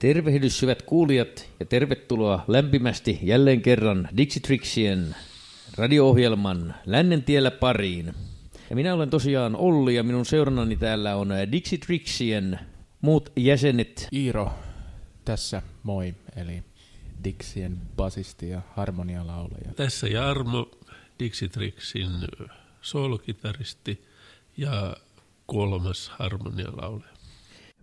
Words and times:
Tervehdys 0.00 0.62
hyvät 0.62 0.82
kuulijat 0.82 1.48
ja 1.60 1.66
tervetuloa 1.66 2.44
lämpimästi 2.48 3.18
jälleen 3.22 3.62
kerran 3.62 4.08
Dixitrixien 4.16 5.16
radio-ohjelman 5.78 6.74
Lännen 6.86 7.22
tiellä 7.22 7.50
pariin. 7.50 8.14
Ja 8.70 8.76
minä 8.76 8.94
olen 8.94 9.10
tosiaan 9.10 9.56
Olli 9.56 9.94
ja 9.94 10.02
minun 10.02 10.26
seurannani 10.26 10.76
täällä 10.76 11.16
on 11.16 11.28
Dixitrixien 11.52 12.58
muut 13.00 13.32
jäsenet. 13.36 14.08
Iiro 14.12 14.52
tässä, 15.24 15.62
moi, 15.82 16.14
eli 16.36 16.62
Dixien 17.24 17.78
basisti 17.96 18.48
ja 18.48 18.62
harmonialaulaja. 18.76 19.74
Tässä 19.76 20.08
Jarmo, 20.08 20.70
Dixitrixin 21.18 22.10
soolokitaristi 22.80 24.04
ja 24.56 24.96
kolmas 25.46 26.08
harmonialaulaja. 26.08 27.12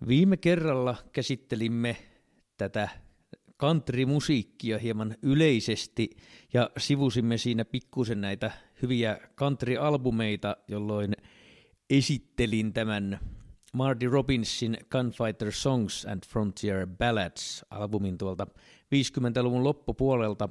Viime 0.08 0.36
kerralla 0.36 0.96
käsittelimme 1.12 1.96
tätä 2.56 2.88
country-musiikkia 3.60 4.78
hieman 4.78 5.16
yleisesti 5.22 6.10
ja 6.54 6.70
sivusimme 6.78 7.38
siinä 7.38 7.64
pikkusen 7.64 8.20
näitä 8.20 8.50
hyviä 8.82 9.18
country-albumeita, 9.36 10.56
jolloin 10.68 11.12
esittelin 11.90 12.72
tämän 12.72 13.18
Marty 13.72 14.08
Robbinsin 14.08 14.76
Gunfighter 14.90 15.52
Songs 15.52 16.06
and 16.06 16.22
Frontier 16.28 16.86
Ballads 16.86 17.64
albumin 17.70 18.18
tuolta 18.18 18.46
50-luvun 18.94 19.64
loppupuolelta. 19.64 20.48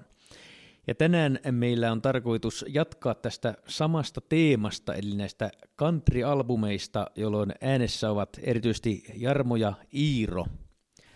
Ja 0.88 0.96
tänään 0.96 1.40
meillä 1.52 1.92
on 1.92 2.02
tarkoitus 2.02 2.66
jatkaa 2.68 3.16
tästä 3.16 3.54
samasta 3.68 4.22
teemasta, 4.22 4.96
eli 4.96 5.16
näistä 5.16 5.52
country-albumeista, 5.80 7.06
jolloin 7.16 7.54
äänessä 7.62 8.12
ovat 8.12 8.30
erityisesti 8.44 9.04
Jarmo 9.16 9.56
ja 9.56 9.74
Iiro– 9.94 10.46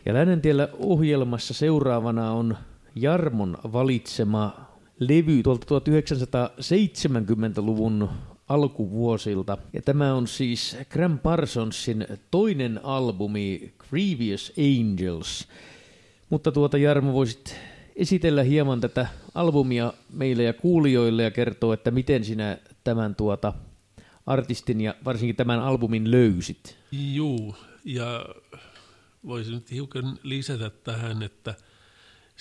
ja 0.05 0.13
Lännentiellä 0.13 0.69
ohjelmassa 0.79 1.53
seuraavana 1.53 2.31
on 2.31 2.57
Jarmon 2.95 3.57
valitsema 3.73 4.70
levy 5.01 5.43
tuolta 5.43 5.79
1970-luvun 5.79 8.09
alkuvuosilta. 8.49 9.57
Ja 9.73 9.81
tämä 9.81 10.13
on 10.13 10.27
siis 10.27 10.77
Graham 10.89 11.19
Parsonsin 11.19 12.07
toinen 12.31 12.79
albumi 12.83 13.73
Grievous 13.89 14.53
Angels. 14.57 15.47
Mutta 16.29 16.51
tuota 16.51 16.77
Jarmo 16.77 17.13
voisit 17.13 17.55
esitellä 17.95 18.43
hieman 18.43 18.81
tätä 18.81 19.07
albumia 19.35 19.93
meille 20.13 20.43
ja 20.43 20.53
kuulijoille 20.53 21.23
ja 21.23 21.31
kertoa, 21.31 21.73
että 21.73 21.91
miten 21.91 22.23
sinä 22.23 22.57
tämän 22.83 23.15
tuota 23.15 23.53
artistin 24.25 24.81
ja 24.81 24.95
varsinkin 25.05 25.35
tämän 25.35 25.59
albumin 25.59 26.11
löysit. 26.11 26.77
Juu, 26.91 27.55
ja 27.85 28.25
voisin 29.25 29.53
nyt 29.53 29.71
hiukan 29.71 30.19
lisätä 30.23 30.69
tähän, 30.69 31.23
että 31.23 31.55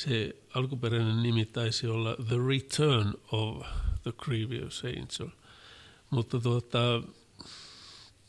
se 0.00 0.36
alkuperäinen 0.54 1.22
nimi 1.22 1.46
taisi 1.46 1.86
olla 1.86 2.16
The 2.28 2.36
Return 2.48 3.14
of 3.32 3.66
the 4.02 4.12
Grievous 4.18 4.82
Angel. 4.84 5.28
Mutta 6.10 6.40
tuota, 6.40 7.02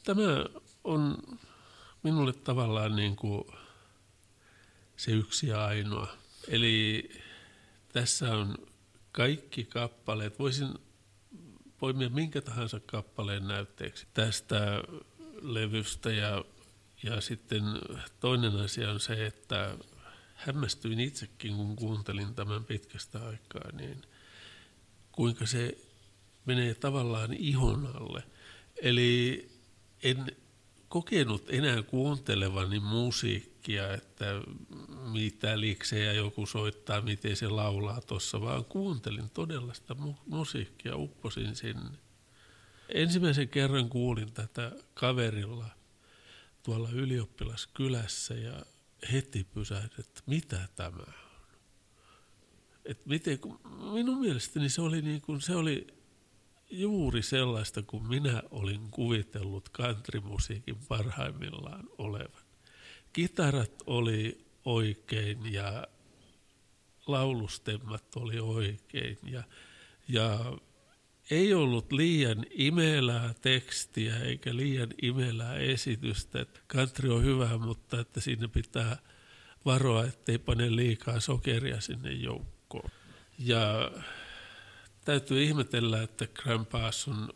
tämä 0.03 0.45
on 0.83 1.17
minulle 2.03 2.33
tavallaan 2.33 2.95
niin 2.95 3.15
kuin 3.15 3.43
se 4.97 5.11
yksi 5.11 5.47
ja 5.47 5.65
ainoa. 5.65 6.07
Eli 6.47 7.09
tässä 7.93 8.35
on 8.35 8.57
kaikki 9.11 9.63
kappaleet. 9.63 10.39
Voisin 10.39 10.73
poimia 11.77 12.09
minkä 12.09 12.41
tahansa 12.41 12.79
kappaleen 12.79 13.47
näytteeksi 13.47 14.07
tästä 14.13 14.83
levystä 15.41 16.11
ja 16.11 16.43
ja 17.03 17.21
sitten 17.21 17.63
toinen 18.19 18.55
asia 18.55 18.91
on 18.91 18.99
se, 18.99 19.25
että 19.25 19.77
hämmästyin 20.45 20.99
itsekin, 20.99 21.55
kun 21.55 21.75
kuuntelin 21.75 22.35
tämän 22.35 22.63
pitkästä 22.63 23.27
aikaa, 23.27 23.71
niin 23.71 24.01
kuinka 25.11 25.45
se 25.45 25.77
menee 26.45 26.73
tavallaan 26.73 27.33
ihon 27.33 27.95
alle. 27.95 28.23
Eli 28.81 29.49
en 30.03 30.25
kokenut 30.87 31.43
enää 31.49 31.83
kuuntelevani 31.83 32.79
musiikkia, 32.79 33.93
että 33.93 34.25
mitä 35.11 35.59
liiksejä 35.59 36.13
joku 36.13 36.45
soittaa, 36.45 37.01
miten 37.01 37.35
se 37.35 37.47
laulaa 37.47 38.01
tuossa, 38.01 38.41
vaan 38.41 38.65
kuuntelin 38.65 39.29
todella 39.29 39.73
sitä 39.73 39.93
mu- 39.93 40.21
musiikkia, 40.25 40.95
upposin 40.95 41.55
sinne. 41.55 41.97
Ensimmäisen 42.89 43.49
kerran 43.49 43.89
kuulin 43.89 44.31
tätä 44.33 44.71
kaverilla– 44.93 45.69
tuolla 46.63 46.89
ylioppilaskylässä 46.89 48.33
ja 48.33 48.65
heti 49.11 49.43
pysähdin, 49.43 49.99
että 49.99 50.21
mitä 50.25 50.67
tämä 50.75 50.97
on. 51.07 51.13
Et 52.85 53.05
miten, 53.05 53.39
minun 53.93 54.19
mielestäni 54.19 54.69
se 54.69 54.81
oli, 54.81 55.01
niin 55.01 55.21
kuin, 55.21 55.41
se 55.41 55.55
oli 55.55 55.87
juuri 56.71 57.21
sellaista 57.21 57.81
kuin 57.81 58.07
minä 58.07 58.43
olin 58.51 58.91
kuvitellut 58.91 59.69
countrymusiikin 59.69 60.77
parhaimmillaan 60.87 61.89
olevan. 61.97 62.41
Kitarat 63.13 63.83
oli 63.85 64.45
oikein 64.65 65.53
ja 65.53 65.87
laulustemmat 67.07 68.15
oli 68.15 68.39
oikein 68.39 69.17
ja, 69.23 69.43
ja 70.07 70.39
ei 71.31 71.53
ollut 71.53 71.91
liian 71.91 72.45
imelää 72.51 73.33
tekstiä 73.41 74.19
eikä 74.19 74.55
liian 74.55 74.89
imelää 75.01 75.55
esitystä. 75.55 76.45
Country 76.69 77.15
on 77.15 77.23
hyvä, 77.23 77.57
mutta 77.57 77.99
että 77.99 78.21
sinne 78.21 78.47
pitää 78.47 78.97
varoa, 79.65 80.05
ettei 80.05 80.37
pane 80.37 80.75
liikaa 80.75 81.19
sokeria 81.19 81.81
sinne 81.81 82.11
joukkoon. 82.11 82.89
Ja 83.39 83.91
täytyy 85.05 85.43
ihmetellä, 85.43 86.01
että 86.01 86.27
Graham 86.27 86.65
Parsons, 86.65 87.29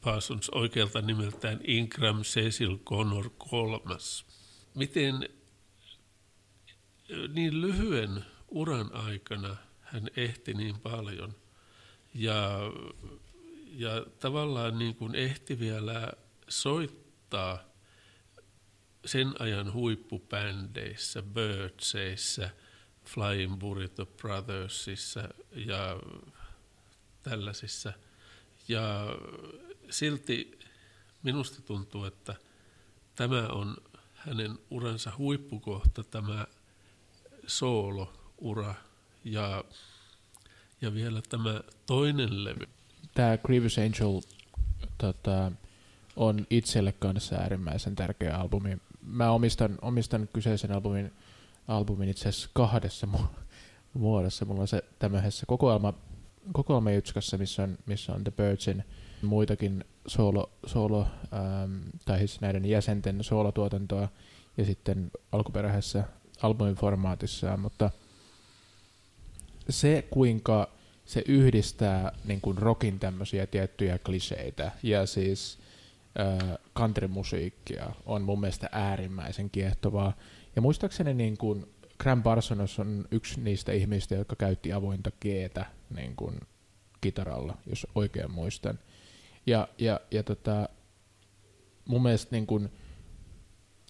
Parsons 0.00 0.50
oikealta 0.50 1.00
nimeltään 1.00 1.60
Ingram 1.64 2.22
Cecil 2.22 2.78
Connor 2.78 3.30
kolmas. 3.38 4.26
Miten 4.74 5.28
niin 7.32 7.60
lyhyen 7.60 8.24
uran 8.48 8.92
aikana 8.92 9.56
hän 9.80 10.10
ehti 10.16 10.54
niin 10.54 10.80
paljon– 10.80 11.34
ja, 12.14 12.58
ja 13.72 14.06
tavallaan 14.18 14.78
niin 14.78 14.94
kuin 14.94 15.14
ehti 15.14 15.58
vielä 15.58 16.12
soittaa 16.48 17.58
sen 19.04 19.34
ajan 19.38 19.72
huippubändeissä, 19.72 21.22
Birdseissä, 21.22 22.50
Flying 23.04 23.58
Burrito 23.58 24.06
Brothersissa 24.06 25.28
ja 25.54 26.00
tällaisissa. 27.22 27.92
Ja 28.68 29.06
silti 29.90 30.58
minusta 31.22 31.62
tuntuu, 31.62 32.04
että 32.04 32.34
tämä 33.14 33.48
on 33.48 33.76
hänen 34.14 34.58
uransa 34.70 35.12
huippukohta, 35.18 36.04
tämä 36.04 36.46
soolo-ura. 37.46 38.74
Ja 39.24 39.64
ja 40.82 40.94
vielä 40.94 41.22
tämä 41.28 41.60
toinen 41.86 42.44
levy. 42.44 42.68
Tämä 43.14 43.38
Grievous 43.38 43.78
Angel 43.78 44.20
tota, 44.98 45.52
on 46.16 46.46
itselle 46.50 46.92
kanssa 46.92 47.36
äärimmäisen 47.36 47.94
tärkeä 47.94 48.36
albumi. 48.36 48.78
Mä 49.02 49.30
omistan, 49.30 49.78
omistan 49.82 50.28
kyseisen 50.32 50.72
albumin, 50.72 51.12
albumin 51.68 52.08
itse 52.08 52.28
asiassa 52.28 52.50
kahdessa 52.52 53.08
mu- 53.14 53.40
muodossa. 53.94 54.44
Mulla 54.44 54.60
on 54.60 54.68
se 54.68 54.84
tämmöisessä 54.98 55.46
kokoelma, 55.46 55.94
kokoelma 56.52 56.90
jutskassa, 56.90 57.38
missä 57.38 57.62
on, 57.62 57.78
missä 57.86 58.12
on 58.12 58.24
The 58.24 58.30
Birdsin 58.30 58.84
muitakin 59.22 59.84
solo, 60.06 60.50
solo 60.66 61.00
ähm, 61.00 61.78
tai 62.04 62.18
siis 62.18 62.40
näiden 62.40 62.64
jäsenten 62.64 63.24
soolotuotantoa 63.24 64.08
ja 64.56 64.64
sitten 64.64 65.10
alkuperäisessä 65.32 66.04
albumin 66.42 66.74
formaatissa, 66.74 67.56
mutta– 67.56 67.90
se, 69.70 70.04
kuinka 70.10 70.68
se 71.10 71.22
yhdistää 71.28 72.12
niin 72.24 72.40
kuin 72.40 72.58
rockin 72.58 72.98
tämmöisiä 72.98 73.46
tiettyjä 73.46 73.98
kliseitä 73.98 74.72
ja 74.82 75.06
siis 75.06 75.58
äh, 76.20 76.58
countrymusiikkia 76.76 77.90
on 78.06 78.22
mun 78.22 78.40
mielestä 78.40 78.68
äärimmäisen 78.72 79.50
kiehtovaa. 79.50 80.12
Ja 80.56 80.62
muistaakseni 80.62 81.14
niin 81.14 81.36
kuin 81.36 81.66
Graham 81.98 82.22
Parsons 82.22 82.78
on 82.78 83.08
yksi 83.10 83.40
niistä 83.40 83.72
ihmistä, 83.72 84.14
jotka 84.14 84.36
käytti 84.36 84.72
avointa 84.72 85.10
geetä 85.20 85.66
niin 85.94 86.16
kuin 86.16 86.40
kitaralla, 87.00 87.56
jos 87.66 87.86
oikein 87.94 88.30
muistan. 88.30 88.78
Ja, 89.46 89.68
ja, 89.78 90.00
ja 90.10 90.22
tota, 90.22 90.68
mun 91.84 92.02
mielestä 92.02 92.36
niin 92.36 92.46
kuin, 92.46 92.70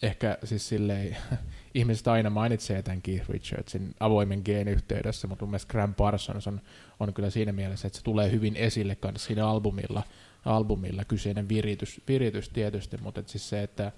ehkä 0.02 0.38
siis 0.44 0.68
silleen, 0.68 1.16
ihmiset 1.74 2.08
aina 2.08 2.30
mainitsee 2.30 2.82
tämän 2.82 3.02
Keith 3.02 3.30
Richardsin 3.30 3.94
avoimen 4.00 4.42
geen 4.44 4.68
yhteydessä, 4.68 5.28
mutta 5.28 5.44
mun 5.44 5.50
mielestä 5.50 5.70
Graham 5.70 5.94
Parsons 5.94 6.46
on, 6.46 6.60
on 7.00 7.14
kyllä 7.14 7.30
siinä 7.30 7.52
mielessä, 7.52 7.86
että 7.86 7.98
se 7.98 8.04
tulee 8.04 8.30
hyvin 8.30 8.56
esille 8.56 8.94
kanssa 8.94 9.26
siinä 9.26 9.48
albumilla, 9.48 10.02
albumilla 10.44 11.04
kyseinen 11.04 11.48
viritys, 11.48 12.00
viritys 12.08 12.48
tietysti, 12.48 12.96
mutta 13.02 13.20
et 13.20 13.28
siis 13.28 13.48
se, 13.48 13.62
että, 13.62 13.92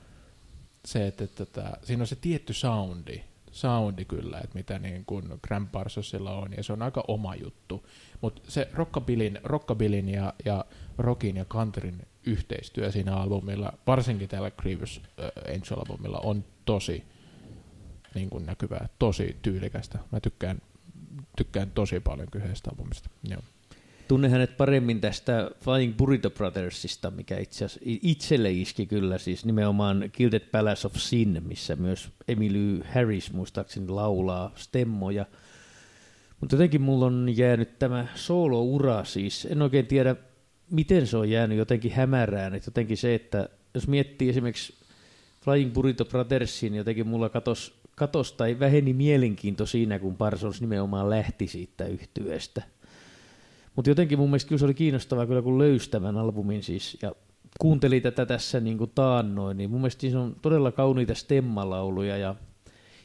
se, 0.84 1.06
että, 1.06 1.24
että 1.24 1.76
siinä 1.82 2.02
on 2.02 2.06
se 2.06 2.16
tietty 2.16 2.52
soundi, 2.52 3.22
soundi 3.52 4.04
kyllä, 4.04 4.40
että 4.44 4.58
mitä 4.58 4.78
niin 4.78 5.04
kuin 5.04 5.24
Graham 5.42 5.68
Parsonsilla 5.68 6.34
on, 6.34 6.52
ja 6.56 6.62
se 6.62 6.72
on 6.72 6.82
aika 6.82 7.04
oma 7.08 7.34
juttu. 7.34 7.86
Mutta 8.20 8.42
se 8.48 8.68
rockabillin, 8.72 9.40
rockabillin 9.44 10.08
ja, 10.08 10.34
ja 10.44 10.64
rockin 10.98 11.36
ja 11.36 11.44
countryn 11.44 12.02
yhteistyö 12.26 12.92
siinä 12.92 13.16
albumilla, 13.16 13.72
varsinkin 13.86 14.28
tällä 14.28 14.50
Grievous 14.50 15.00
Angel-albumilla, 15.48 16.20
on 16.20 16.44
tosi 16.64 17.04
niin 18.14 18.30
kuin 18.30 18.46
näkyvää, 18.46 18.88
tosi 18.98 19.36
tyylikästä. 19.42 19.98
Mä 20.12 20.20
tykkään, 20.20 20.58
tykkään 21.36 21.70
tosi 21.70 22.00
paljon 22.00 22.28
kyseistä 22.30 22.70
albumista. 22.70 23.10
Joo. 23.30 23.40
Tunne 24.08 24.28
hänet 24.28 24.56
paremmin 24.56 25.00
tästä 25.00 25.50
Flying 25.60 25.96
Burrito 25.96 26.30
Brothersista, 26.30 27.10
mikä 27.10 27.38
itse 27.38 27.66
itselle 27.84 28.52
iski 28.52 28.86
kyllä, 28.86 29.18
siis 29.18 29.44
nimenomaan 29.44 30.10
Gilded 30.12 30.40
Palace 30.40 30.86
of 30.86 30.94
Sin, 30.94 31.42
missä 31.46 31.76
myös 31.76 32.08
Emily 32.28 32.82
Harris 32.94 33.32
muistaakseni 33.32 33.88
laulaa 33.88 34.52
stemmoja. 34.54 35.26
Mutta 36.40 36.54
jotenkin 36.54 36.82
mulla 36.82 37.06
on 37.06 37.28
jäänyt 37.36 37.78
tämä 37.78 38.06
solo-ura 38.14 39.04
siis, 39.04 39.46
en 39.50 39.62
oikein 39.62 39.86
tiedä 39.86 40.16
miten 40.72 41.06
se 41.06 41.16
on 41.16 41.30
jäänyt 41.30 41.58
jotenkin 41.58 41.92
hämärään, 41.92 42.54
että 42.54 42.68
jotenkin 42.68 42.96
se, 42.96 43.14
että 43.14 43.48
jos 43.74 43.88
miettii 43.88 44.28
esimerkiksi 44.28 44.74
Flying 45.44 45.72
Burrito 45.72 46.04
Brothersin, 46.04 46.74
jotenkin 46.74 47.06
mulla 47.06 47.28
katos, 47.28 47.80
katos 47.96 48.32
tai 48.32 48.58
väheni 48.58 48.92
mielenkiinto 48.92 49.66
siinä, 49.66 49.98
kun 49.98 50.16
Parsons 50.16 50.60
nimenomaan 50.60 51.10
lähti 51.10 51.46
siitä 51.46 51.84
yhtyeestä. 51.86 52.62
Mutta 53.76 53.90
jotenkin 53.90 54.18
mun 54.18 54.28
mielestä 54.30 54.48
kyllä 54.48 54.58
se 54.58 54.64
oli 54.64 54.74
kiinnostavaa 54.74 55.26
kyllä, 55.26 55.42
kun 55.42 55.58
löysi 55.58 55.90
tämän 55.90 56.16
albumin 56.16 56.62
siis, 56.62 56.98
ja 57.02 57.14
kuunteli 57.60 58.00
tätä 58.00 58.26
tässä 58.26 58.60
niin 58.60 58.78
kuin 58.78 58.90
taannoin, 58.94 59.56
niin 59.56 59.70
mun 59.70 59.80
mielestä 59.80 60.00
siinä 60.00 60.20
on 60.20 60.36
todella 60.42 60.72
kauniita 60.72 61.14
stemmalauluja, 61.14 62.16
ja, 62.16 62.34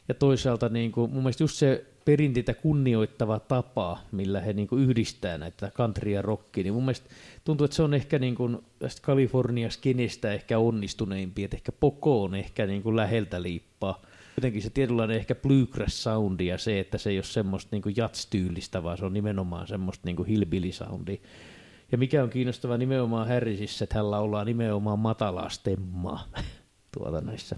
ja 0.07 0.13
toisaalta 0.13 0.69
niin 0.69 0.91
kuin, 0.91 1.11
mun 1.11 1.23
mielestä 1.23 1.43
just 1.43 1.55
se 1.55 1.85
perinteitä 2.07 2.53
kunnioittava 2.53 3.39
tapa, 3.39 3.99
millä 4.11 4.41
he 4.41 4.53
niin 4.53 4.67
yhdistää 4.77 5.37
näitä 5.37 5.71
country 5.71 6.11
ja 6.11 6.21
rockia, 6.21 6.63
niin 6.63 6.73
mun 6.73 6.83
mielestä 6.83 7.09
tuntuu, 7.43 7.65
että 7.65 7.75
se 7.75 7.83
on 7.83 7.93
ehkä 7.93 8.19
niin 8.19 8.35
kuin 8.35 8.57
tästä 8.79 9.01
California 9.01 9.69
skenestä 9.69 10.33
ehkä 10.33 10.59
onnistuneimpi, 10.59 11.43
että 11.43 11.57
ehkä 11.57 11.71
Poco 11.71 12.23
on 12.23 12.35
ehkä 12.35 12.65
niin 12.65 12.83
kuin 12.83 12.95
läheltä 12.95 13.41
liippaa. 13.41 14.01
Jotenkin 14.37 14.61
se 14.61 14.69
tietynlainen 14.69 15.17
ehkä 15.17 15.35
bluegrass 15.35 16.03
soundi 16.03 16.47
ja 16.47 16.57
se, 16.57 16.79
että 16.79 16.97
se 16.97 17.09
ei 17.09 17.17
ole 17.17 17.23
semmoista 17.23 17.75
niin 17.75 17.95
jats-tyylistä, 17.97 18.83
vaan 18.83 18.97
se 18.97 19.05
on 19.05 19.13
nimenomaan 19.13 19.67
semmoista 19.67 20.05
niin 20.05 20.25
hillbilly 20.25 20.71
soundi. 20.71 21.21
Ja 21.91 21.97
mikä 21.97 22.23
on 22.23 22.29
kiinnostavaa 22.29 22.77
nimenomaan 22.77 23.27
Harrisissa, 23.27 23.83
että 23.83 23.95
hän 23.95 24.11
laulaa 24.11 24.45
nimenomaan 24.45 24.99
matalaa 24.99 25.49
stemmaa 25.49 26.27
tuota 26.91 27.21
näissä, 27.21 27.55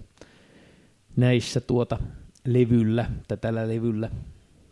näissä 1.16 1.62
tuota 1.62 2.00
levyllä, 2.46 3.10
tai 3.28 3.38
tällä 3.38 3.68
levyllä. 3.68 4.10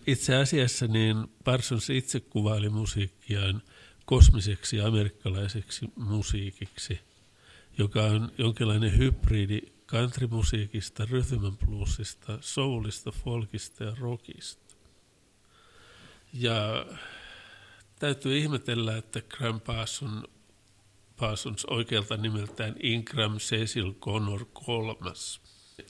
Itse 0.08 0.36
asiassa 0.36 0.88
niin 0.88 1.28
Parsons 1.44 1.90
itse 1.90 2.20
kuvaili 2.20 2.70
musiikkiaan 2.70 3.64
kosmiseksi 4.06 4.82
amerikkalaiseksi 4.82 5.90
musiikiksi, 5.96 7.00
joka 7.78 8.04
on 8.04 8.32
jonkinlainen 8.38 8.98
hybridi 8.98 9.62
countrymusiikista, 9.88 11.06
rhythm 11.06 11.46
and 11.46 11.58
bluesista, 11.66 12.38
soulista, 12.42 13.12
folkista 13.12 13.84
ja 13.84 13.96
rockista. 14.00 14.76
Ja 16.34 16.86
täytyy 18.00 18.38
ihmetellä, 18.38 18.98
että 18.98 19.22
Graham 19.22 19.62
Parsons, 19.62 20.24
Parsons 21.20 21.66
oikealta 21.66 22.18
nimeltään 22.18 22.76
Ingram 22.80 23.38
Cecil 23.38 23.94
Connor 23.94 24.46
kolmas. 24.54 25.42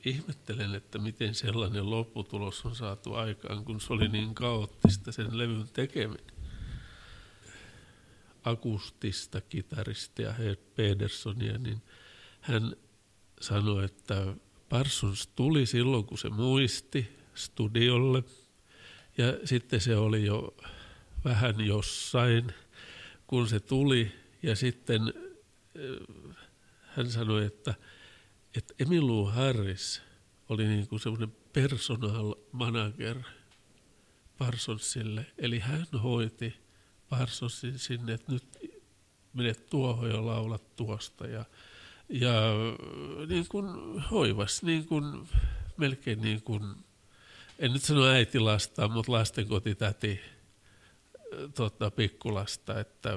Ihmettelen, 0.05 0.75
että 0.75 0.99
miten 0.99 1.35
sellainen 1.35 1.89
lopputulos 1.89 2.65
on 2.65 2.75
saatu 2.75 3.13
aikaan, 3.13 3.65
kun 3.65 3.81
se 3.81 3.93
oli 3.93 4.07
niin 4.07 4.35
kaoottista 4.35 5.11
sen 5.11 5.37
levyn 5.37 5.67
tekeminen. 5.73 6.33
Akustista 8.43 9.41
kitaristia 9.41 10.33
Herb 10.33 10.59
Pedersonia, 10.75 11.57
niin 11.57 11.81
hän 12.41 12.75
sanoi, 13.41 13.85
että 13.85 14.35
Parsons 14.69 15.27
tuli 15.27 15.65
silloin, 15.65 16.05
kun 16.05 16.17
se 16.17 16.29
muisti 16.29 17.17
studiolle, 17.33 18.23
ja 19.17 19.47
sitten 19.47 19.81
se 19.81 19.95
oli 19.95 20.25
jo 20.25 20.57
vähän 21.25 21.61
jossain, 21.61 22.53
kun 23.27 23.47
se 23.47 23.59
tuli, 23.59 24.11
ja 24.43 24.55
sitten 24.55 25.01
äh, 25.01 26.35
hän 26.81 27.11
sanoi, 27.11 27.45
että, 27.45 27.73
että 28.55 28.73
Emilu 28.79 29.25
Harris 29.25 30.01
oli 30.49 30.67
niin 30.67 30.87
kuin 30.87 30.99
semmoinen 30.99 31.35
personal 31.53 32.35
manager 32.51 33.17
Parsonsille, 34.37 35.25
eli 35.37 35.59
hän 35.59 35.87
hoiti– 36.03 36.53
Parsonsin 37.09 37.79
sinne, 37.79 38.13
että 38.13 38.31
nyt 38.31 38.43
menet 39.33 39.69
tuohon 39.69 40.09
ja 40.09 40.25
laulat 40.25 40.75
tuosta. 40.75 41.27
Ja, 41.27 41.45
ja 42.09 42.31
niin 43.27 43.45
kuin 43.49 43.99
hoivas, 43.99 44.63
niin 44.63 44.87
kuin, 44.87 45.27
melkein 45.77 46.21
niin 46.21 46.41
kuin, 46.41 46.75
en 47.59 47.73
nyt 47.73 47.83
sano 47.83 48.05
äitilasta, 48.05 48.87
mutta 48.87 49.11
lastenkotitäti 49.11 50.19
tota, 51.55 51.91
pikkulasta, 51.91 52.79
että 52.79 53.09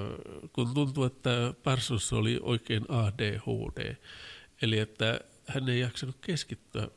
kun 0.53 0.73
tuntuu, 0.73 1.03
että 1.03 1.53
Parsons 1.63 2.13
oli 2.13 2.39
oikein 2.41 2.85
ADHD, 2.89 3.95
eli 4.61 4.79
että 4.79 5.19
hän 5.47 5.69
ei 5.69 5.79
jaksanut 5.79 6.17
keskittyä 6.21 6.87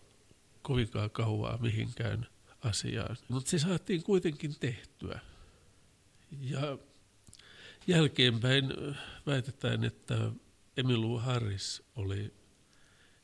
kovinkaan 0.62 1.11
kauaa 1.11 1.58
mihinkään 1.58 2.26
asiaan, 2.61 3.16
mutta 3.28 3.50
se 3.50 3.58
saatiin 3.58 4.02
kuitenkin 4.02 4.55
tehtyä. 4.61 5.20
Ja 6.40 6.78
jälkeenpäin 7.87 8.72
väitetään, 9.26 9.84
että 9.84 10.31
Emilu 10.76 11.19
Harris 11.19 11.82
oli 11.96 12.32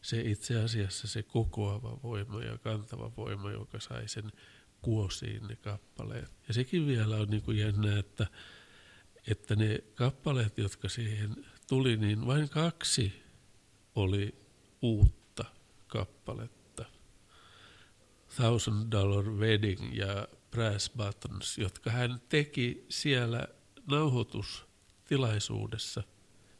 se 0.03 0.21
itse 0.21 0.63
asiassa 0.63 1.09
se 1.09 1.23
kokoava 1.23 1.99
voima 2.03 2.43
ja 2.43 2.59
kantava 2.59 3.13
voima, 3.17 3.51
joka 3.51 3.81
sai 3.81 4.09
sen 4.09 4.33
kuosiin 4.83 5.49
ne 5.49 5.57
kappaleet. 5.57 6.33
Ja 6.49 6.55
sekin 6.55 6.87
vielä 6.87 7.17
on 7.17 7.29
niin 7.29 7.43
kuin 7.43 7.59
jännä, 7.59 7.99
että, 7.99 8.27
että 9.27 9.57
ne 9.57 9.79
kappaleet, 9.95 10.59
jotka 10.59 10.89
siihen 10.89 11.47
tuli, 11.69 11.97
niin 11.97 12.27
vain 12.27 12.49
kaksi 12.49 13.23
oli 13.95 14.35
uutta 14.83 15.45
kappaletta. 15.87 16.85
Thousand 18.37 18.91
Dollar 18.91 19.25
Wedding 19.25 19.97
ja 19.97 20.29
Brass 20.51 20.91
Buttons, 20.97 21.59
jotka 21.59 21.91
hän 21.91 22.21
teki 22.29 22.85
siellä 22.89 23.49
nauhoitustilaisuudessa 23.87 26.03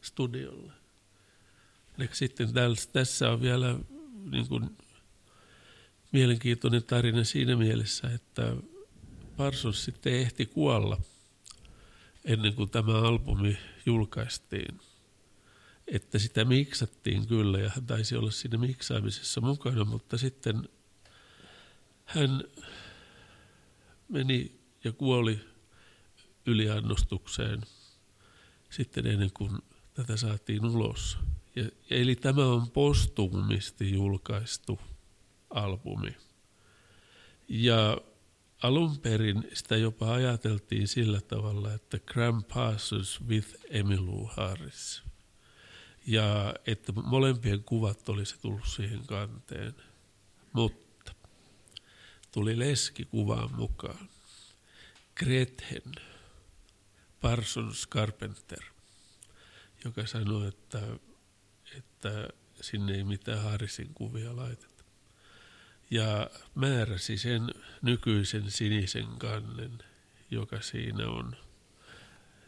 studiolla. 0.03 0.73
Eli 1.99 2.09
sitten 2.13 2.49
tässä 2.93 3.31
on 3.31 3.41
vielä 3.41 3.79
niin 4.31 4.49
kuin, 4.49 4.77
mielenkiintoinen 6.13 6.85
tarina 6.85 7.25
siinä 7.25 7.57
mielessä, 7.57 8.11
että 8.15 8.57
Parsons 9.37 9.85
sitten 9.85 10.13
ehti 10.13 10.47
kuolla 10.47 11.01
ennen 12.25 12.55
kuin 12.55 12.71
tämä 12.71 12.99
albumi 12.99 13.59
julkaistiin. 13.87 14.81
Että 15.91 16.19
sitä 16.19 16.45
miksattiin 16.45 17.27
kyllä 17.27 17.59
ja 17.59 17.71
hän 17.75 17.87
taisi 17.87 18.17
olla 18.17 18.31
siinä 18.31 18.59
miksaamisessa 18.59 19.41
mukana, 19.41 19.85
mutta 19.85 20.19
sitten 20.19 20.69
hän 22.05 22.45
meni 24.09 24.61
ja 24.85 24.93
kuoli 24.93 25.41
yliannostukseen 26.47 27.61
sitten 28.71 29.07
ennen 29.07 29.31
kuin 29.35 29.59
tätä 29.95 30.17
saatiin 30.17 30.67
ulos. 30.67 31.19
Ja, 31.57 31.65
eli 31.91 32.17
tämä 32.17 32.47
on 32.47 32.71
postumisti 32.71 33.93
julkaistu 33.93 34.81
albumi. 35.51 36.17
Ja 37.49 37.99
alun 38.63 38.99
perin 38.99 39.49
sitä 39.53 39.77
jopa 39.77 40.13
ajateltiin 40.13 40.89
sillä 40.89 41.21
tavalla, 41.21 41.73
että 41.73 41.99
Graham 41.99 42.45
Parsons 42.45 43.21
with 43.29 43.49
Emmylou 43.71 44.31
Harris. 44.37 45.10
Ja 46.07 46.55
että 46.67 46.93
molempien 46.93 47.65
kuvat 47.65 48.09
olisi 48.09 48.39
tullut 48.43 48.67
siihen 48.67 49.07
kanteen. 49.07 49.75
Mutta 50.53 51.15
tuli 52.33 52.59
leski 52.59 53.05
kuvaan 53.05 53.55
mukaan. 53.55 54.09
Grethen 55.17 55.93
Parsons 57.21 57.89
Carpenter, 57.89 58.63
joka 59.85 60.07
sanoi, 60.07 60.49
että, 60.49 60.81
että 61.77 62.29
sinne 62.61 62.95
ei 62.95 63.05
mitään 63.05 63.43
Harrisin 63.43 63.95
kuvia 63.95 64.37
laiteta. 64.37 64.85
Ja 65.91 66.31
määräsi 66.55 67.19
sen 67.19 67.55
nykyisen 67.83 68.51
sinisen 68.51 69.07
kannen, 69.19 69.79
joka 70.31 70.61
siinä 70.61 71.09
on. 71.09 71.37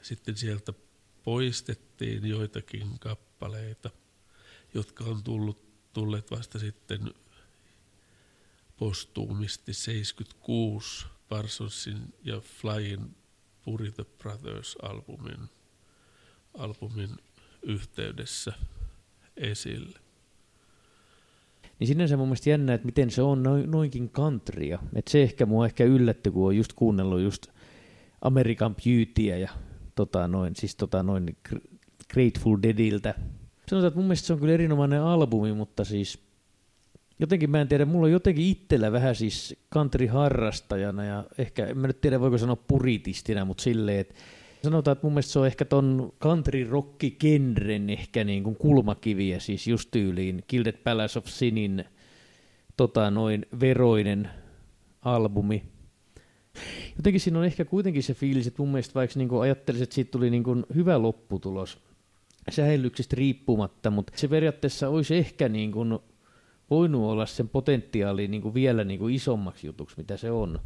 Sitten 0.03 0.37
sieltä 0.37 0.73
poistettiin 1.25 2.27
joitakin 2.27 2.99
kappaleita, 2.99 3.91
jotka 4.75 5.05
on 5.05 5.23
tullut, 5.23 5.59
tulleet 5.93 6.31
vasta 6.31 6.59
sitten 6.59 7.15
postuumisti 8.77 9.75
76 9.75 11.07
Parsonsin 11.29 12.15
ja 12.25 12.41
Flyin 12.41 13.17
Puri 13.65 13.93
the 13.93 14.05
Brothers-albumin 14.19 15.49
albumin 16.55 17.17
yhteydessä 17.63 18.53
esille. 19.37 19.99
Niin 21.79 21.89
sinänsä 21.89 22.17
mun 22.17 22.29
mielestä 22.29 22.51
jännä, 22.51 22.75
että 22.75 22.87
miten 22.87 23.11
se 23.11 23.23
on 23.23 23.43
noin, 23.43 23.71
noinkin 23.71 24.11
countrya. 24.11 24.79
Et 24.95 25.09
se 25.09 25.23
ehkä 25.23 25.47
mua 25.47 25.67
ehkä 25.67 25.85
yllätty, 25.85 26.31
kun 26.31 26.47
on 26.47 26.57
just 26.57 26.73
kuunnellut 26.73 27.21
just 27.21 27.47
American 28.21 28.75
Beautyä 28.75 29.37
ja 29.37 29.51
tota 29.95 30.29
noin, 30.29 30.57
siis 30.57 30.77
tota 30.77 31.03
noin 31.03 31.37
Grateful 32.13 32.59
Deadiltä. 32.63 33.15
Sanotaan, 33.69 33.89
että 33.89 33.99
mun 33.99 34.07
mielestä 34.07 34.27
se 34.27 34.33
on 34.33 34.39
kyllä 34.39 34.53
erinomainen 34.55 35.03
albumi, 35.03 35.53
mutta 35.53 35.85
siis 35.85 36.19
jotenkin 37.19 37.51
mä 37.51 37.61
en 37.61 37.69
tiedä, 37.69 37.85
mulla 37.85 38.07
on 38.07 38.13
jotenkin 38.13 38.47
itsellä 38.47 38.93
vähän 38.93 39.15
siis 39.15 39.57
country-harrastajana 39.75 41.05
ja 41.05 41.25
ehkä, 41.39 41.67
en 41.67 41.79
mä 41.79 41.87
nyt 41.87 42.01
tiedä 42.01 42.21
voiko 42.21 42.39
sanoa 42.39 42.57
puritistina, 42.57 43.45
mutta 43.45 43.63
silleen, 43.63 43.99
että 43.99 44.15
sanotaan, 44.63 44.93
että 44.93 45.07
mun 45.07 45.13
mielestä 45.13 45.33
se 45.33 45.39
on 45.39 45.47
ehkä 45.47 45.65
ton 45.65 46.13
country 46.21 46.65
rock 46.71 46.99
genren 47.21 47.91
ehkä 47.91 48.25
niin 48.25 48.45
kuin 48.45 48.57
kulmakiviä, 48.57 49.41
siis 49.41 49.67
just 49.67 49.91
tyyliin 49.91 50.45
Gilded 50.49 50.77
Palace 50.85 51.19
of 51.19 51.27
Sinin 51.27 51.85
tota 52.77 53.11
noin 53.11 53.47
veroinen 53.61 54.31
albumi. 55.03 55.72
Jotenkin 56.97 57.21
siinä 57.21 57.39
on 57.39 57.45
ehkä 57.45 57.65
kuitenkin 57.65 58.03
se 58.03 58.15
fiilis, 58.15 58.47
että 58.47 58.63
mun 58.63 58.73
mielestä 58.73 58.95
vaikka 58.95 59.19
niin 59.19 59.41
ajattelisin, 59.43 59.83
että 59.83 59.95
siitä 59.95 60.11
tuli 60.11 60.31
niin 60.31 60.45
kuin 60.45 60.67
hyvä 60.75 61.03
lopputulos 61.03 61.79
sähellyksestä 62.51 63.17
riippumatta, 63.17 63.91
mutta 63.91 64.13
se 64.17 64.29
periaatteessa 64.29 64.89
olisi 64.89 65.17
ehkä 65.17 65.49
niin 65.49 65.73
kuin 65.73 65.99
voinut 66.71 67.03
olla 67.03 67.27
sen 67.27 67.49
potentiaali 67.49 68.29
niin 68.29 68.43
kuin 68.43 68.55
vielä 68.55 68.85
niin 68.85 68.99
kuin 68.99 69.15
isommaksi 69.15 69.67
jutuksi, 69.67 69.97
mitä 69.97 70.17
se 70.17 70.31
on. 70.31 70.61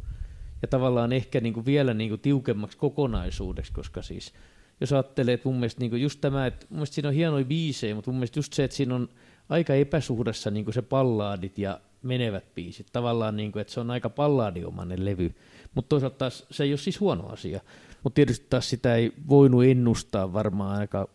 Ja 0.61 0.67
tavallaan 0.67 1.13
ehkä 1.13 1.41
niin 1.41 1.53
kuin 1.53 1.65
vielä 1.65 1.93
niin 1.93 2.09
kuin 2.09 2.21
tiukemmaksi 2.21 2.77
kokonaisuudeksi, 2.77 3.73
koska 3.73 4.01
siis 4.01 4.33
jos 4.81 4.93
ajattelee, 4.93 5.33
että 5.33 5.49
mun 5.49 5.59
mielestä 5.59 5.79
niin 5.79 5.89
kuin 5.89 6.01
just 6.01 6.21
tämä, 6.21 6.47
että 6.47 6.65
mun 6.69 6.77
mielestä 6.77 6.95
siinä 6.95 7.09
on 7.09 7.15
hienoja 7.15 7.45
biisejä, 7.45 7.95
mutta 7.95 8.11
mun 8.11 8.17
mielestä 8.17 8.39
just 8.39 8.53
se, 8.53 8.63
että 8.63 8.77
siinä 8.77 8.95
on 8.95 9.09
aika 9.49 9.73
epäsuhdassa 9.73 10.51
niin 10.51 10.65
kuin 10.65 10.73
se 10.73 10.81
pallaadit 10.81 11.57
ja 11.57 11.79
menevät 12.01 12.55
biisit. 12.55 12.87
Tavallaan, 12.93 13.37
niin 13.37 13.51
kuin, 13.51 13.61
että 13.61 13.73
se 13.73 13.79
on 13.79 13.91
aika 13.91 14.09
pallaadiomainen 14.09 15.05
levy, 15.05 15.35
mutta 15.75 15.89
toisaalta 15.89 16.17
taas 16.17 16.45
se 16.51 16.63
ei 16.63 16.71
ole 16.71 16.77
siis 16.77 16.99
huono 16.99 17.27
asia. 17.27 17.61
Mutta 18.03 18.15
tietysti 18.15 18.45
taas 18.49 18.69
sitä 18.69 18.95
ei 18.95 19.13
voinut 19.29 19.63
ennustaa 19.65 20.33
varmaan 20.33 20.79
aika 20.79 21.07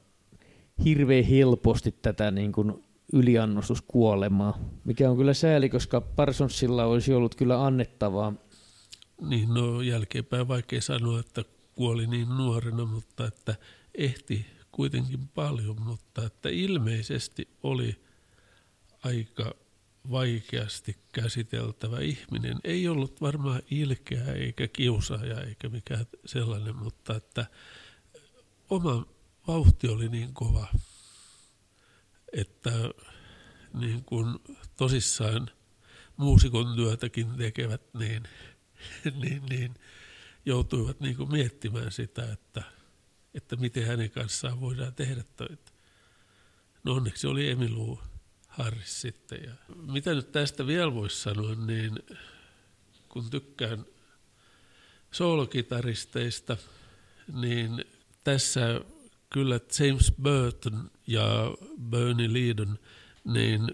hirveän 0.84 1.24
helposti 1.24 1.94
tätä 2.02 2.30
niin 2.30 2.52
kuin 2.52 2.84
yliannostuskuolemaa, 3.12 4.58
mikä 4.84 5.10
on 5.10 5.16
kyllä 5.16 5.34
sääli, 5.34 5.68
koska 5.68 6.00
Parsonsilla 6.00 6.84
olisi 6.84 7.14
ollut 7.14 7.34
kyllä 7.34 7.64
annettavaa. 7.64 8.34
Niin, 9.28 9.54
no 9.54 9.80
jälkeenpäin 9.82 10.48
vaikea 10.48 10.80
sanoa, 10.80 11.20
että 11.20 11.44
kuoli 11.74 12.06
niin 12.06 12.28
nuorena, 12.28 12.84
mutta 12.84 13.26
että 13.26 13.54
ehti 13.94 14.46
kuitenkin 14.72 15.28
paljon, 15.34 15.82
mutta 15.82 16.26
että 16.26 16.48
ilmeisesti 16.48 17.48
oli 17.62 17.96
aika 19.04 19.54
vaikeasti 20.10 20.96
käsiteltävä 21.12 22.00
ihminen. 22.00 22.58
Ei 22.64 22.88
ollut 22.88 23.20
varmaan 23.20 23.62
ilkeä 23.70 24.24
eikä 24.24 24.68
kiusaaja 24.68 25.40
eikä 25.40 25.68
mikään 25.68 26.06
sellainen, 26.26 26.76
mutta 26.76 27.16
että 27.16 27.46
oma 28.70 29.06
vauhti 29.46 29.88
oli 29.88 30.08
niin 30.08 30.34
kova 30.34 30.66
että 32.32 32.70
niin 33.74 34.04
kuin 34.04 34.38
tosissaan 34.76 35.50
muusikon 36.16 36.76
työtäkin 36.76 37.36
tekevät, 37.36 37.94
niin, 37.94 38.22
niin, 39.22 39.42
niin 39.48 39.74
joutuivat 40.46 41.00
niin 41.00 41.16
kuin 41.16 41.30
miettimään 41.30 41.92
sitä, 41.92 42.32
että, 42.32 42.62
että 43.34 43.56
miten 43.56 43.86
hänen 43.86 44.10
kanssaan 44.10 44.60
voidaan 44.60 44.94
tehdä 44.94 45.24
töitä. 45.36 45.72
No 46.84 46.94
onneksi 46.94 47.26
oli 47.26 47.50
Emilu 47.50 48.00
Harris 48.52 49.00
sitten. 49.00 49.44
Ja 49.44 49.52
mitä 49.76 50.14
nyt 50.14 50.32
tästä 50.32 50.66
vielä 50.66 50.94
voisi 50.94 51.20
sanoa, 51.20 51.54
niin 51.54 51.98
kun 53.08 53.30
tykkään 53.30 53.84
soolokitaristeista, 55.10 56.56
niin 57.32 57.84
tässä 58.24 58.80
kyllä 59.30 59.60
James 59.80 60.12
Burton 60.22 60.90
ja 61.06 61.54
Bernie 61.90 62.32
Leadon 62.32 62.78
niin 63.24 63.68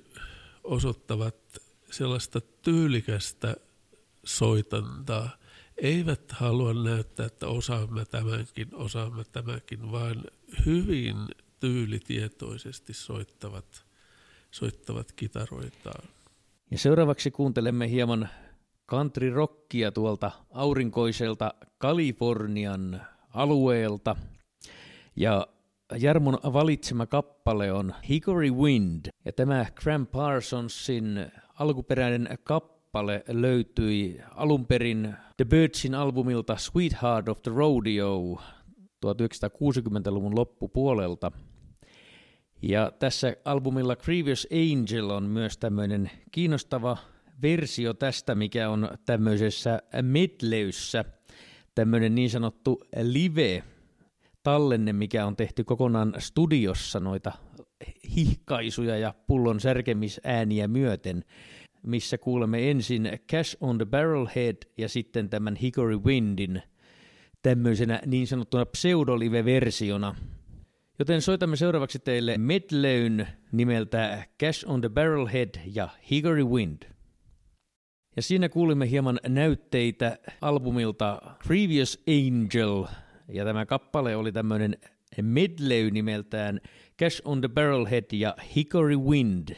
osoittavat 0.64 1.58
sellaista 1.90 2.40
tyylikästä 2.40 3.56
soitantaa. 4.24 5.30
Eivät 5.76 6.32
halua 6.32 6.74
näyttää, 6.74 7.26
että 7.26 7.46
osaamme 7.46 8.04
tämänkin, 8.04 8.74
osaamme 8.74 9.24
tämänkin, 9.24 9.92
vaan 9.92 10.24
hyvin 10.66 11.16
tyylitietoisesti 11.60 12.94
soittavat, 12.94 13.87
soittavat 14.50 15.12
kitaroitaan. 15.12 16.08
Ja 16.70 16.78
seuraavaksi 16.78 17.30
kuuntelemme 17.30 17.90
hieman 17.90 18.28
country 18.88 19.30
rockia 19.30 19.92
tuolta 19.92 20.30
aurinkoiselta 20.50 21.54
Kalifornian 21.78 23.00
alueelta– 23.34 24.16
ja 25.18 25.46
Jarmon 25.98 26.38
valitsema 26.52 27.06
kappale 27.06 27.72
on 27.72 27.94
Hickory 28.08 28.50
Wind, 28.50 29.06
ja 29.24 29.32
tämä 29.32 29.66
Graham 29.74 30.06
Parsonsin 30.06 31.26
alkuperäinen 31.58 32.38
kappale 32.44 33.24
löytyi 33.28 34.20
alun 34.34 34.66
perin 34.66 35.14
The 35.36 35.44
Birdsin 35.44 35.94
albumilta 35.94 36.56
Sweetheart 36.56 37.28
of 37.28 37.42
the 37.42 37.50
Rodeo 37.54 38.38
1960-luvun 39.06 40.34
loppupuolelta. 40.36 41.32
Ja 42.62 42.92
tässä 42.98 43.36
albumilla 43.44 43.96
Grievous 43.96 44.48
Angel 44.52 45.10
on 45.10 45.22
myös 45.22 45.58
tämmöinen 45.58 46.10
kiinnostava 46.32 46.96
versio 47.42 47.94
tästä, 47.94 48.34
mikä 48.34 48.70
on 48.70 48.88
tämmöisessä 49.06 49.82
medleyssä, 50.02 51.04
tämmöinen 51.74 52.14
niin 52.14 52.30
sanottu 52.30 52.84
live 53.02 53.62
tallenne, 54.42 54.92
mikä 54.92 55.26
on 55.26 55.36
tehty 55.36 55.64
kokonaan 55.64 56.14
studiossa 56.18 57.00
noita 57.00 57.32
hihkaisuja 58.16 58.98
ja 58.98 59.14
pullon 59.26 59.60
särkemisääniä 59.60 60.68
myöten, 60.68 61.24
missä 61.82 62.18
kuulemme 62.18 62.70
ensin 62.70 63.10
Cash 63.32 63.56
on 63.60 63.78
the 63.78 63.86
Barrelhead 63.86 64.56
ja 64.76 64.88
sitten 64.88 65.30
tämän 65.30 65.56
Hickory 65.56 65.98
Windin 65.98 66.62
tämmöisenä 67.42 68.00
niin 68.06 68.26
sanottuna 68.26 68.66
pseudolive-versiona. 68.66 70.14
Joten 70.98 71.22
soitamme 71.22 71.56
seuraavaksi 71.56 71.98
teille 71.98 72.38
medleyn 72.38 73.28
nimeltä 73.52 74.26
Cash 74.40 74.64
on 74.68 74.80
the 74.80 74.88
Barrelhead 74.88 75.50
ja 75.74 75.88
Hickory 76.10 76.44
Wind. 76.44 76.82
Ja 78.16 78.22
siinä 78.22 78.48
kuulimme 78.48 78.90
hieman 78.90 79.20
näytteitä 79.28 80.18
albumilta 80.40 81.20
Previous 81.46 82.02
Angel– 82.08 82.84
ja 83.28 83.44
tämä 83.44 83.66
kappale 83.66 84.16
oli 84.16 84.32
tämmöinen 84.32 84.76
medley 85.22 85.90
nimeltään 85.90 86.60
Cash 87.00 87.22
on 87.24 87.40
the 87.40 87.48
Barrelhead 87.48 88.04
ja 88.12 88.36
Hickory 88.56 88.96
Wind. 88.96 89.48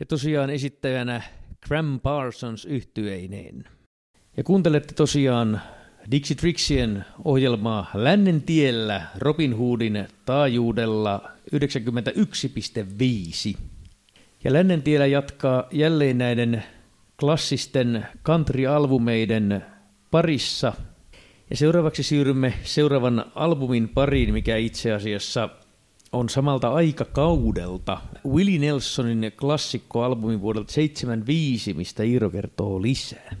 Ja 0.00 0.06
tosiaan 0.06 0.50
esittäjänä 0.50 1.22
Graham 1.68 2.00
Parsons 2.00 2.64
yhtyeineen. 2.64 3.64
Ja 4.36 4.44
kuuntelette 4.44 4.94
tosiaan 4.94 5.60
Dixie 6.10 6.36
Trixien 6.36 7.04
ohjelmaa 7.24 7.90
Lännen 7.94 8.42
tiellä 8.42 9.02
Robin 9.18 9.58
Hoodin 9.58 10.08
taajuudella 10.26 11.30
91,5. 11.54 13.58
Ja 14.44 14.52
Lännen 14.52 14.82
tiellä 14.82 15.06
jatkaa 15.06 15.68
jälleen 15.72 16.18
näiden 16.18 16.64
klassisten 17.20 18.06
country-albumeiden 18.24 19.64
parissa– 20.10 20.72
ja 21.50 21.56
seuraavaksi 21.56 22.02
siirrymme 22.02 22.54
seuraavan 22.64 23.24
albumin 23.34 23.88
pariin, 23.88 24.32
mikä 24.32 24.56
itse 24.56 24.92
asiassa 24.92 25.48
on 26.12 26.28
samalta 26.28 26.68
aikakaudelta. 26.68 28.00
Willie 28.28 28.58
Nelsonin 28.58 29.32
klassikkoalbumi 29.40 30.40
vuodelta 30.40 30.72
75, 30.72 31.74
mistä 31.74 32.02
Iiro 32.02 32.30
kertoo 32.30 32.82
lisää. 32.82 33.36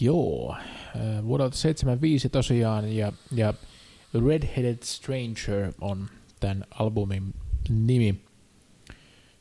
Joo, 0.00 0.56
äh, 0.96 1.24
vuodelta 1.24 1.56
75 1.56 2.28
tosiaan, 2.28 2.96
ja, 2.96 3.12
ja 3.32 3.54
Redheaded 4.26 4.78
Stranger 4.82 5.72
on 5.80 6.08
tämän 6.40 6.64
albumin 6.70 7.34
nimi. 7.68 8.20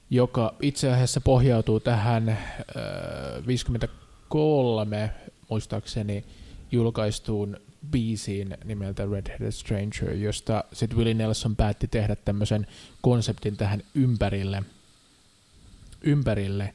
joka 0.09 0.55
itse 0.61 0.91
asiassa 0.93 1.21
pohjautuu 1.21 1.79
tähän 1.79 2.29
äh, 2.29 2.37
53 3.47 5.11
muistaakseni 5.49 6.25
julkaistuun 6.71 7.57
biisiin 7.91 8.57
nimeltä 8.63 9.03
Red-Headed 9.05 9.51
Stranger, 9.51 10.13
josta 10.13 10.63
sitten 10.73 10.97
Willie 10.97 11.13
Nelson 11.13 11.55
päätti 11.55 11.87
tehdä 11.87 12.15
tämmöisen 12.15 12.67
konseptin 13.01 13.57
tähän 13.57 13.83
ympärille. 13.95 14.63
ympärille. 16.01 16.73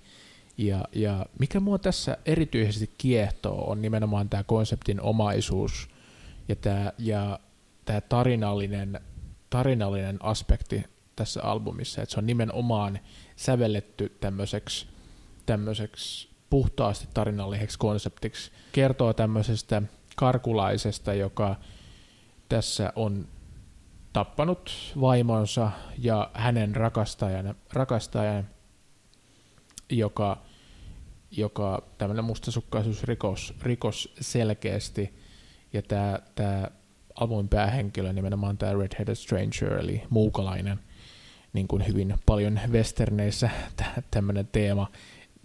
Ja, 0.58 0.84
ja 0.92 1.26
mikä 1.38 1.60
mua 1.60 1.78
tässä 1.78 2.18
erityisesti 2.26 2.94
kiehtoo 2.98 3.70
on 3.70 3.82
nimenomaan 3.82 4.28
tämä 4.28 4.42
konseptin 4.42 5.00
omaisuus 5.00 5.88
ja 6.48 6.56
tämä 6.56 6.92
ja 6.98 7.38
tää 7.84 8.00
tarinallinen, 8.00 9.00
tarinallinen 9.50 10.16
aspekti 10.22 10.84
tässä 11.16 11.42
albumissa, 11.42 12.02
että 12.02 12.12
se 12.12 12.20
on 12.20 12.26
nimenomaan 12.26 12.98
sävelletty 13.36 14.16
tämmöiseksi 14.20 14.86
tämmöiseksi 15.46 16.28
puhtaasti 16.50 17.08
tarinalliseksi 17.14 17.78
konseptiksi. 17.78 18.50
Kertoo 18.72 19.12
tämmöisestä 19.12 19.82
karkulaisesta, 20.16 21.14
joka 21.14 21.56
tässä 22.48 22.92
on 22.96 23.28
tappanut 24.12 24.92
vaimonsa 25.00 25.70
ja 25.98 26.30
hänen 26.34 26.76
rakastajan, 26.76 27.54
rakastajan 27.72 28.48
joka, 29.92 30.42
joka 31.30 31.82
tämmöinen 31.98 32.24
mustasukkaisuusrikos 32.24 33.54
rikos 33.62 34.14
selkeästi. 34.20 35.14
Ja 35.72 35.82
tämä, 35.82 36.18
tämä 36.34 36.68
albumin 37.14 37.48
päähenkilö 37.48 38.12
nimenomaan 38.12 38.58
tämä 38.58 38.72
Red-Headed 38.72 39.14
Stranger, 39.14 39.78
eli 39.78 40.02
muukalainen, 40.10 40.78
niin 41.52 41.68
kuin 41.68 41.86
hyvin 41.86 42.14
paljon 42.26 42.60
westerneissä 42.70 43.50
tämmöinen 44.10 44.48
teema 44.52 44.86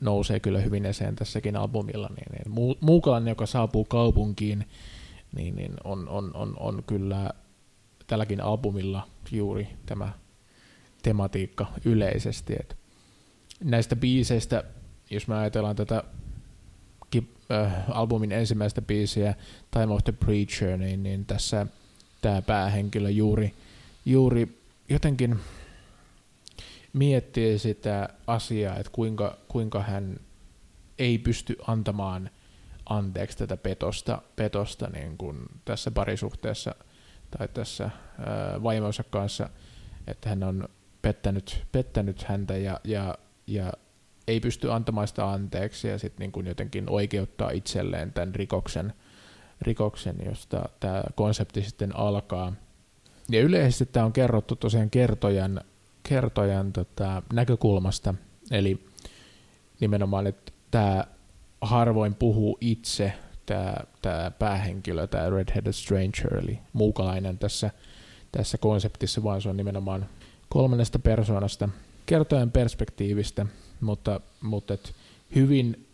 nousee 0.02 0.40
kyllä 0.40 0.60
hyvin 0.60 0.86
esiin 0.86 1.16
tässäkin 1.16 1.56
albumilla, 1.56 2.10
niin, 2.10 2.32
niin 2.32 2.78
muukalainen, 2.82 3.32
joka 3.32 3.46
saapuu 3.46 3.86
kaupunkiin, 3.86 4.66
niin, 5.36 5.56
niin 5.56 5.74
on, 5.84 6.10
on, 6.10 6.32
on, 6.36 6.54
on 6.60 6.84
kyllä 6.88 7.30
tälläkin 8.08 8.42
albumilla 8.42 9.08
juuri 9.32 9.68
tämä 9.86 10.12
tematiikka 11.04 11.66
yleisesti. 11.86 12.54
Et 12.60 12.78
näistä 13.64 13.96
biiseistä, 13.96 14.64
jos 15.10 15.28
me 15.28 15.36
ajatellaan 15.36 15.76
tätä 15.76 16.04
äh, 17.52 17.74
albumin 17.90 18.32
ensimmäistä 18.32 18.82
biisiä, 18.82 19.36
Time 19.72 19.94
of 19.94 20.04
the 20.04 20.12
Preacher, 20.12 20.78
niin, 20.78 21.04
niin 21.04 21.26
tässä 21.26 21.68
tämä 22.22 22.42
päähenkilö 22.42 23.10
juuri, 23.10 23.54
juuri 24.06 24.62
jotenkin 24.90 25.40
miettii 26.94 27.60
sitä 27.60 28.10
asiaa, 28.28 28.76
että 28.76 28.92
kuinka, 28.92 29.38
kuinka 29.48 29.84
hän 29.84 30.20
ei 31.00 31.18
pysty 31.18 31.56
antamaan 31.68 32.30
anteeksi 32.86 33.38
tätä 33.38 33.58
petosta, 33.58 34.22
petosta 34.36 34.88
niin 34.88 35.18
kuin 35.18 35.38
tässä 35.66 35.92
parisuhteessa 35.92 36.76
tai 37.38 37.48
tässä 37.48 37.84
ää, 37.84 38.64
vaimonsa 38.64 39.04
kanssa, 39.04 39.50
että 40.08 40.30
hän 40.30 40.44
on 40.44 40.70
pettänyt, 41.02 41.66
pettänyt 41.72 42.24
häntä 42.24 42.58
ja, 42.58 42.80
ja, 42.84 43.18
ja 43.48 43.74
ei 44.28 44.40
pysty 44.40 44.72
antamaan 44.72 45.08
sitä 45.08 45.32
anteeksi 45.32 45.88
ja 45.88 46.00
sitten 46.00 46.32
niin 46.36 46.46
jotenkin 46.46 46.90
oikeuttaa 46.90 47.52
itselleen 47.52 48.14
tämän 48.14 48.36
rikoksen, 48.36 48.94
rikoksen, 49.62 50.16
josta 50.26 50.70
tämä 50.80 51.04
konsepti 51.16 51.62
sitten 51.62 51.96
alkaa. 51.96 52.54
Ja 53.30 53.42
yleisesti 53.42 53.86
tämä 53.86 54.06
on 54.06 54.14
kerrottu 54.14 54.56
tosiaan 54.56 54.90
kertojan 54.90 55.62
kertojan 56.10 56.74
tota, 56.74 57.22
näkökulmasta, 57.34 58.14
eli 58.52 58.88
nimenomaan, 59.80 60.28
että 60.28 60.52
tämä 60.72 61.04
harvoin 61.62 62.16
puhuu 62.16 62.58
itse, 62.62 63.14
tämä, 63.46 63.74
tämä 64.02 64.32
päähenkilö, 64.32 65.08
tämä 65.08 65.30
Red-Headed 65.30 65.72
Stranger, 65.72 66.38
eli 66.38 66.60
muukalainen 66.74 67.38
tässä, 67.38 67.72
tässä 68.32 68.58
konseptissa, 68.58 69.24
vaan 69.24 69.42
se 69.42 69.50
on 69.50 69.58
nimenomaan 69.58 70.06
kolmannesta 70.50 71.00
persoonasta 71.00 71.70
kertojan 72.08 72.52
perspektiivistä, 72.52 73.46
mutta, 73.82 74.22
mutta 74.42 74.74
et 74.74 74.96
hyvin 75.36 75.88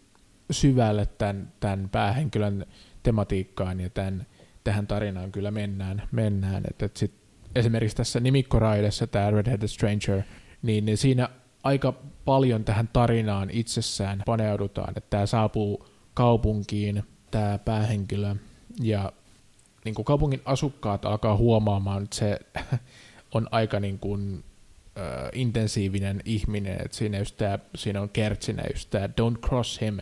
syvälle 0.51 1.05
tämän, 1.05 1.53
tämän 1.59 1.89
päähenkilön 1.89 2.65
tematiikkaan 3.03 3.79
ja 3.79 3.89
tämän, 3.89 4.25
tähän 4.63 4.87
tarinaan 4.87 5.31
kyllä 5.31 5.51
mennään, 5.51 6.03
mennään. 6.11 6.63
että 6.69 6.85
et 6.85 6.97
sit 6.97 7.13
esimerkiksi 7.55 7.97
tässä 7.97 8.19
nimikkoraidessa, 8.19 9.07
tämä 9.07 9.31
Red 9.31 9.49
Headed 9.49 9.67
Stranger, 9.67 10.21
niin, 10.61 10.85
niin 10.85 10.97
siinä 10.97 11.29
aika 11.63 11.93
paljon 12.25 12.63
tähän 12.63 12.89
tarinaan 12.93 13.49
itsessään 13.49 14.23
paneudutaan, 14.25 14.93
että 14.97 15.09
tämä 15.09 15.25
saapuu 15.25 15.85
kaupunkiin, 16.13 17.03
tämä 17.31 17.59
päähenkilö, 17.65 18.35
ja 18.81 19.11
niin 19.85 19.95
kuin 19.95 20.05
kaupungin 20.05 20.41
asukkaat 20.45 21.05
alkaa 21.05 21.37
huomaamaan, 21.37 22.03
että 22.03 22.15
se 22.15 22.39
on 23.35 23.47
aika 23.51 23.79
niin 23.79 23.99
kuin, 23.99 24.43
äh, 24.97 25.29
intensiivinen 25.33 26.21
ihminen, 26.25 26.81
että 26.85 26.97
siinä, 26.97 27.17
just 27.17 27.37
tää, 27.37 27.59
siinä 27.75 28.01
on 28.01 28.09
kertsinä 28.09 28.63
just 28.73 28.89
tämä 28.89 29.07
don't 29.07 29.39
cross 29.47 29.81
him, 29.81 29.97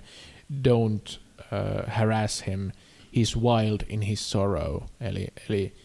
don't 0.67 1.19
uh, 1.39 1.87
harass 1.87 2.47
him, 2.47 2.71
he's 3.15 3.41
wild 3.41 3.81
in 3.89 4.01
his 4.01 4.31
sorrow, 4.31 4.81
eli, 4.99 5.27
eli 5.49 5.75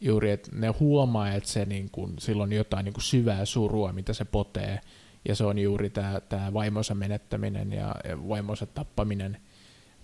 juuri, 0.00 0.30
että 0.30 0.50
ne 0.52 0.68
huomaa, 0.68 1.32
että 1.32 1.48
se 1.48 1.64
niin 1.64 1.90
kuin, 1.90 2.14
silloin 2.18 2.52
jotain 2.52 2.84
niin 2.84 2.94
syvää 2.98 3.44
surua, 3.44 3.92
mitä 3.92 4.12
se 4.12 4.24
potee, 4.24 4.80
ja 5.28 5.34
se 5.36 5.44
on 5.44 5.58
juuri 5.58 5.90
tämä, 5.90 6.20
tämä 6.20 6.52
vaimonsa 6.52 6.94
menettäminen 6.94 7.72
ja 7.72 7.94
vaimonsa 8.28 8.66
tappaminen, 8.66 9.40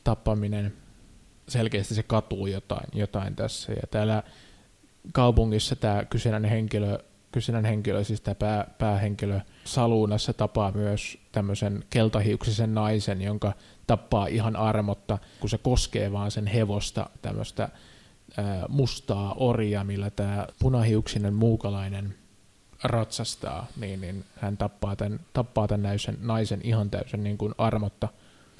tappaminen, 0.04 0.72
selkeästi 1.48 1.94
se 1.94 2.02
katuu 2.02 2.46
jotain, 2.46 2.86
jotain 2.94 3.36
tässä, 3.36 3.72
ja 3.72 3.82
täällä 3.90 4.22
kaupungissa 5.12 5.76
tämä 5.76 6.04
kyseinen 6.04 6.44
henkilö, 6.44 6.98
kyseinen 7.32 7.64
henkilö, 7.64 8.04
siis 8.04 8.20
tämä 8.20 8.34
pää, 8.34 8.66
päähenkilö 8.78 9.40
Saluunassa 9.64 10.32
tapaa 10.32 10.72
myös 10.72 11.18
tämmöisen 11.32 11.84
keltahiuksisen 11.90 12.74
naisen, 12.74 13.22
jonka 13.22 13.52
tappaa 13.86 14.26
ihan 14.26 14.56
armotta, 14.56 15.18
kun 15.40 15.50
se 15.50 15.58
koskee 15.58 16.12
vaan 16.12 16.30
sen 16.30 16.46
hevosta, 16.46 17.10
tämmöistä 17.22 17.68
mustaa 18.68 19.34
orja, 19.34 19.84
millä 19.84 20.10
tämä 20.10 20.46
punahiuksinen 20.58 21.34
muukalainen 21.34 22.14
ratsastaa, 22.82 23.66
niin, 23.80 24.00
niin 24.00 24.24
hän 24.36 24.56
tappaa 24.56 24.96
tämän, 24.96 25.20
tappaa 25.32 25.68
tämän 25.68 25.82
naisen, 25.82 26.18
naisen 26.20 26.60
ihan 26.64 26.90
täysin 26.90 27.24
niin 27.24 27.38
kuin 27.38 27.54
armotta. 27.58 28.08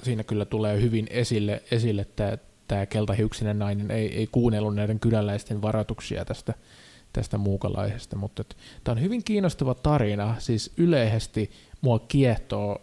Siinä 0.03 0.23
kyllä 0.23 0.45
tulee 0.45 0.81
hyvin 0.81 1.07
esille, 1.09 1.63
esille 1.71 2.05
tämä, 2.05 2.37
tämä 2.67 2.85
keltahiuksinen 2.85 3.59
nainen 3.59 3.91
ei, 3.91 4.17
ei 4.17 4.27
kuunnellut 4.27 4.75
näiden 4.75 4.99
kyläläisten 4.99 5.61
varoituksia 5.61 6.25
tästä, 6.25 6.53
tästä 7.13 7.37
muukalaisesta, 7.37 8.15
mutta 8.15 8.43
tämä 8.83 8.93
on 8.93 9.01
hyvin 9.01 9.23
kiinnostava 9.23 9.73
tarina, 9.73 10.35
siis 10.39 10.73
yleisesti 10.77 11.51
mua 11.81 11.99
kiehtoo 11.99 12.81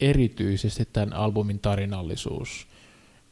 erityisesti 0.00 0.88
tämän 0.92 1.12
albumin 1.12 1.58
tarinallisuus 1.58 2.66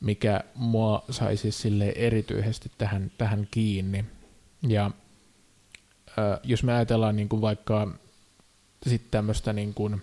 mikä 0.03 0.45
mua 0.55 1.05
sai 1.11 1.37
siis 1.37 1.63
sille 1.63 1.93
erityisesti 1.97 2.71
tähän, 2.79 3.13
tähän 3.19 3.49
kiinni. 3.51 4.05
Ja 4.69 4.87
äh, 4.87 6.41
jos 6.43 6.63
me 6.63 6.73
ajatellaan 6.73 7.17
niin 7.17 7.29
kuin 7.29 7.43
vaikka 7.43 7.99
sitten 8.87 9.11
tämmöistä 9.11 9.53
niin 9.53 9.75
kuin 9.75 10.03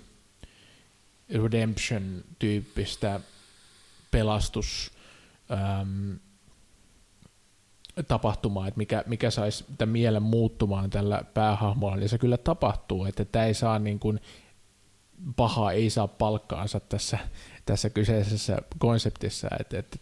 redemption-tyyppistä 1.29 3.19
pelastus 4.11 4.91
ähm, 5.51 6.11
tapahtumaa, 8.07 8.67
että 8.67 8.77
mikä, 8.77 9.03
mikä 9.07 9.29
saisi 9.29 9.65
tämän 9.77 9.93
mielen 9.93 10.23
muuttumaan 10.23 10.89
tällä 10.89 11.21
päähahmolla, 11.33 11.95
niin 11.95 12.09
se 12.09 12.17
kyllä 12.17 12.37
tapahtuu, 12.37 13.05
että 13.05 13.25
tämä 13.25 13.45
ei 13.45 13.53
saa 13.53 13.79
niin 13.79 13.99
kuin, 13.99 14.19
paha 15.35 15.71
ei 15.71 15.89
saa 15.89 16.07
palkkaansa 16.07 16.79
tässä 16.79 17.17
tässä 17.69 17.89
kyseisessä 17.89 18.57
konseptissa, 18.77 19.47
että, 19.59 19.79
että 19.79 19.97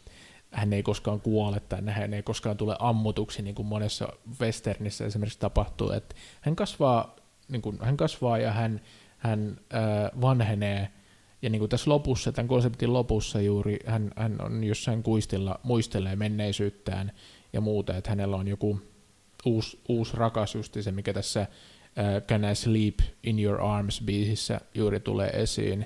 hän 0.51 0.73
ei 0.73 0.83
koskaan 0.83 1.21
kuole 1.21 1.59
tai 1.59 1.81
hän 1.85 2.13
ei 2.13 2.23
koskaan 2.23 2.57
tule 2.57 2.75
ammutuksi, 2.79 3.41
niin 3.41 3.55
kuin 3.55 3.65
monessa 3.65 4.07
westernissä 4.39 5.05
esimerkiksi 5.05 5.39
tapahtuu, 5.39 5.91
että 5.91 6.15
hän 6.41 6.55
kasvaa, 6.55 7.15
niin 7.47 7.61
kuin, 7.61 7.77
hän 7.81 7.97
kasvaa 7.97 8.37
ja 8.37 8.51
hän, 8.51 8.81
hän 9.17 9.57
äh, 9.73 10.21
vanhenee, 10.21 10.91
ja 11.41 11.49
niin 11.49 11.59
kuin 11.59 11.69
tässä 11.69 11.89
lopussa, 11.89 12.31
tämän 12.31 12.47
konseptin 12.47 12.93
lopussa 12.93 13.41
juuri, 13.41 13.79
hän, 13.85 14.11
hän 14.15 14.41
on 14.41 14.63
jossain 14.63 15.03
kuistilla, 15.03 15.59
muistelee 15.63 16.15
menneisyyttään 16.15 17.11
ja 17.53 17.61
muuta, 17.61 17.97
että 17.97 18.09
hänellä 18.09 18.35
on 18.35 18.47
joku 18.47 18.81
uusi, 19.45 19.79
uusi 19.89 20.17
rakas 20.17 20.55
justi 20.55 20.83
se, 20.83 20.91
mikä 20.91 21.13
tässä 21.13 21.47
uh, 21.49 22.21
Can 22.27 22.51
I 22.51 22.55
Sleep 22.55 22.99
in 23.23 23.39
Your 23.39 23.61
Arms 23.61 24.01
biisissä 24.05 24.61
juuri 24.73 24.99
tulee 24.99 25.29
esiin, 25.29 25.85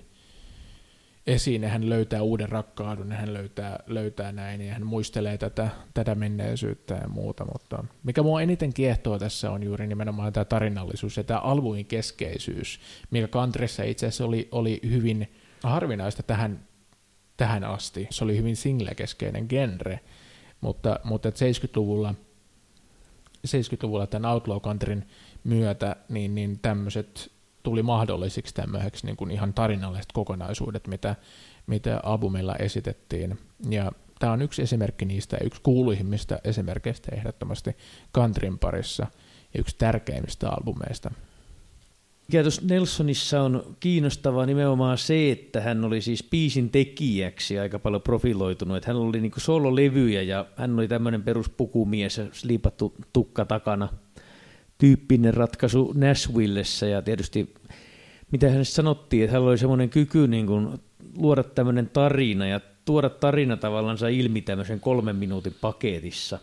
esiin 1.28 1.64
ja 1.64 1.70
hän 1.70 1.90
löytää 1.90 2.22
uuden 2.22 2.50
rakkauden 2.50 3.12
ja 3.12 3.18
hän 3.18 3.34
löytää, 3.34 3.80
löytää 3.88 4.32
näin 4.32 4.62
ja 4.62 4.74
hän 4.74 4.86
muistelee 4.86 5.38
tätä, 5.38 5.70
tätä 5.94 6.16
menneisyyttä 6.16 6.94
ja 6.94 7.08
muuta, 7.08 7.46
mutta 7.46 7.84
mikä 8.04 8.24
mua 8.24 8.42
eniten 8.42 8.74
kiehtoo 8.74 9.20
tässä 9.20 9.52
on 9.52 9.64
juuri 9.64 9.88
nimenomaan 9.88 10.34
tämä 10.34 10.46
tarinallisuus 10.46 11.18
ja 11.18 11.24
tämä 11.24 11.40
albumin 11.40 11.86
keskeisyys, 11.86 12.80
mikä 13.12 13.28
Kantressa 13.28 13.84
itse 13.84 14.08
asiassa 14.08 14.26
oli, 14.26 14.48
oli 14.52 14.80
hyvin 14.90 15.32
harvinaista 15.64 16.24
tähän, 16.24 16.68
tähän 17.38 17.64
asti. 17.64 18.08
Se 18.10 18.24
oli 18.24 18.38
hyvin 18.38 18.56
single-keskeinen 18.56 19.46
genre, 19.50 20.00
mutta, 20.62 21.00
mutta 21.04 21.30
70-luvulla 21.30 22.16
70-luvulla 23.48 24.08
tämän 24.08 24.32
Outlaw 24.32 24.60
Countryn 24.60 25.06
myötä, 25.44 25.96
niin, 26.10 26.36
niin 26.36 26.60
tämmöiset 26.62 27.32
tuli 27.64 27.84
mahdollisiksi 27.84 28.54
tämmöiseksi 28.54 29.06
niin 29.06 29.18
kuin 29.18 29.32
ihan 29.32 29.54
tarinalliset 29.54 30.12
kokonaisuudet, 30.14 30.88
mitä, 30.88 31.16
mitä 31.68 32.00
albumilla 32.04 32.56
esitettiin. 32.56 33.40
Ja 33.70 33.92
tämä 34.20 34.34
on 34.34 34.42
yksi 34.42 34.62
esimerkki 34.62 35.06
niistä, 35.06 35.38
yksi 35.44 35.62
kuuluihimmista 35.62 36.40
esimerkkeistä 36.44 37.16
ehdottomasti 37.16 37.78
countryn 38.16 38.60
parissa 38.60 39.08
ja 39.54 39.60
yksi 39.60 39.76
tärkeimmistä 39.78 40.50
albumeista. 40.50 41.12
Mikä 42.32 42.42
tuossa 42.42 42.62
Nelsonissa 42.66 43.42
on 43.42 43.76
kiinnostavaa 43.80 44.46
nimenomaan 44.46 44.98
se, 44.98 45.32
että 45.32 45.62
hän 45.62 45.84
oli 45.84 46.02
siis 46.02 46.24
biisin 46.24 46.70
tekijäksi 46.70 47.60
aika 47.60 47.80
paljon 47.80 48.02
profiloitunut. 48.02 48.78
Että 48.78 48.90
hän 48.90 48.98
oli 48.98 49.22
niin 49.22 49.32
sololevyjä 49.38 50.22
ja 50.22 50.46
hän 50.56 50.74
oli 50.74 50.88
tämmöinen 50.88 51.24
peruspukumies 51.24 52.18
ja 52.18 52.26
liipattu 52.44 52.94
tukka 53.14 53.46
takana 53.46 53.90
tyyppinen 54.78 55.34
ratkaisu 55.34 55.94
Nashvillessä 55.96 56.86
ja 56.86 57.02
tietysti 57.02 57.54
mitä 58.32 58.50
hän 58.50 58.66
sanottiin, 58.66 59.24
että 59.24 59.34
hän 59.34 59.44
oli 59.44 59.58
semmoinen 59.58 59.90
kyky 59.90 60.28
niin 60.28 60.48
kuin 60.48 60.68
luoda 61.18 61.44
tämmöinen 61.44 61.90
tarina 61.94 62.48
ja 62.48 62.60
tuoda 62.86 63.10
tarina 63.10 63.58
tavallaan 63.58 63.98
ilmi 64.12 64.42
tämmöisen 64.42 64.80
kolmen 64.80 65.16
minuutin 65.16 65.56
paketissa. 65.62 66.40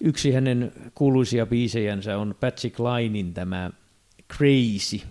Yksi 0.00 0.32
hänen 0.32 0.72
kuuluisia 0.94 1.46
biisejänsä 1.46 2.18
on 2.18 2.34
Patsy 2.40 2.70
Kleinin 2.70 3.34
tämä 3.34 3.70
Crazy. 4.36 5.06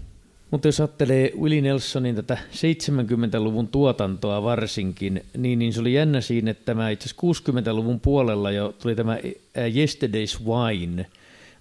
Mutta 0.52 0.68
jos 0.68 0.80
ajattelee 0.80 1.32
Willie 1.42 1.62
Nelsonin 1.62 2.16
tätä 2.16 2.38
70-luvun 2.52 3.68
tuotantoa 3.68 4.44
varsinkin, 4.44 5.24
niin, 5.38 5.60
niin 5.60 5.74
se 5.74 5.82
oli 5.82 5.94
jännä 5.94 6.22
siinä, 6.22 6.52
että 6.52 6.66
tämä 6.66 6.90
itse 6.90 7.06
asiassa 7.06 7.52
60-luvun 7.52 8.00
puolella 8.00 8.52
jo 8.52 8.76
tuli 8.82 8.96
tämä 8.96 9.18
Yesterday's 9.56 10.46
Wine, 10.46 11.06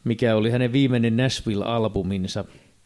mikä 0.05 0.37
oli 0.37 0.51
hänen 0.51 0.73
viimeinen 0.73 1.17
Nashville-albuminsa. 1.17 2.45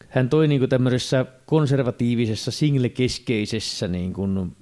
Hän 0.09 0.29
toi 0.29 0.47
niin 0.47 0.69
tämmöisessä 0.69 1.25
konservatiivisessa 1.45 2.51
single-keskeisessä 2.51 3.87
niin 3.87 4.13
kuin 4.13 4.55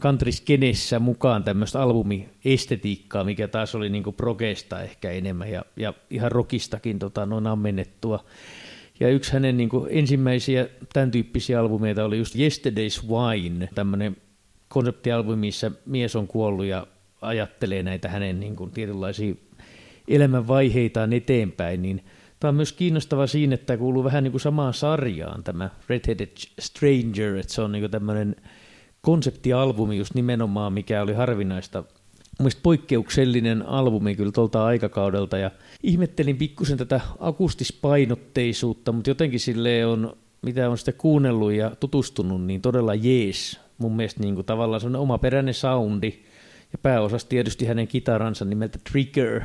countryskenessä 0.00 0.98
mukaan 0.98 1.44
tämmöistä 1.44 1.82
albumiestetiikkaa, 1.82 3.24
mikä 3.24 3.48
taas 3.48 3.74
oli 3.74 3.88
niin 3.88 4.14
progesta 4.16 4.82
ehkä 4.82 5.10
enemmän 5.10 5.50
ja, 5.50 5.64
ja 5.76 5.94
ihan 6.10 6.32
rockistakin 6.32 6.98
tota, 6.98 7.26
noin 7.26 7.46
ammennettua. 7.46 8.24
Ja 9.00 9.08
yksi 9.08 9.32
hänen 9.32 9.56
niin 9.56 9.68
kuin, 9.68 9.86
ensimmäisiä 9.90 10.68
tämän 10.92 11.10
tyyppisiä 11.10 11.60
albumeita 11.60 12.04
oli 12.04 12.18
just 12.18 12.34
Yesterday's 12.34 13.08
Wine, 13.08 13.68
tämmöinen 13.74 14.16
konseptialbumi, 14.68 15.36
missä 15.36 15.70
mies 15.86 16.16
on 16.16 16.26
kuollut 16.26 16.66
ja 16.66 16.86
ajattelee 17.20 17.82
näitä 17.82 18.08
hänen 18.08 18.40
niin 18.40 18.56
kuin, 18.56 18.70
tietynlaisia 18.70 19.34
elämänvaiheitaan 20.08 21.12
eteenpäin, 21.12 21.82
niin 21.82 22.04
tämä 22.40 22.48
on 22.48 22.54
myös 22.54 22.72
kiinnostava 22.72 23.26
siinä, 23.26 23.54
että 23.54 23.66
tämä 23.66 23.76
kuuluu 23.76 24.04
vähän 24.04 24.24
niin 24.24 24.32
kuin 24.32 24.40
samaan 24.40 24.74
sarjaan 24.74 25.44
tämä 25.44 25.70
Redheaded 25.88 26.28
Stranger, 26.60 27.36
että 27.36 27.52
se 27.52 27.62
on 27.62 27.72
niin 27.72 27.82
kuin 27.82 27.90
tämmöinen 27.90 28.36
konseptialbumi 29.00 29.96
just 29.96 30.14
nimenomaan, 30.14 30.72
mikä 30.72 31.02
oli 31.02 31.12
harvinaista 31.12 31.84
Mielestäni 32.38 32.62
poikkeuksellinen 32.62 33.68
albumi 33.68 34.16
kyllä 34.16 34.32
tuolta 34.32 34.64
aikakaudelta 34.64 35.38
ja 35.38 35.50
ihmettelin 35.82 36.36
pikkusen 36.36 36.78
tätä 36.78 37.00
akustispainotteisuutta, 37.18 38.92
mutta 38.92 39.10
jotenkin 39.10 39.40
sille 39.40 39.86
on, 39.86 40.16
mitä 40.42 40.70
on 40.70 40.78
sitä 40.78 40.92
kuunnellut 40.92 41.52
ja 41.52 41.76
tutustunut, 41.80 42.44
niin 42.44 42.62
todella 42.62 42.94
jees. 42.94 43.60
Mun 43.78 43.96
mielestä 43.96 44.20
niin 44.20 44.34
kuin 44.34 44.46
tavallaan 44.46 44.80
semmoinen 44.80 45.00
omaperäinen 45.00 45.54
soundi 45.54 46.12
ja 46.72 46.78
pääosassa 46.82 47.28
tietysti 47.28 47.66
hänen 47.66 47.88
kitaransa 47.88 48.44
nimeltä 48.44 48.78
Trigger, 48.90 49.40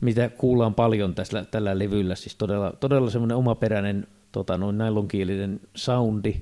mitä 0.00 0.28
kuullaan 0.28 0.74
paljon 0.74 1.14
tässä, 1.14 1.44
tällä 1.50 1.78
levyllä, 1.78 2.14
siis 2.14 2.36
todella, 2.36 2.72
todella 2.80 3.10
semmoinen 3.10 3.36
omaperäinen 3.36 4.06
tota, 4.32 4.58
noin 4.58 4.78
nailonkielinen 4.78 5.60
soundi. 5.74 6.34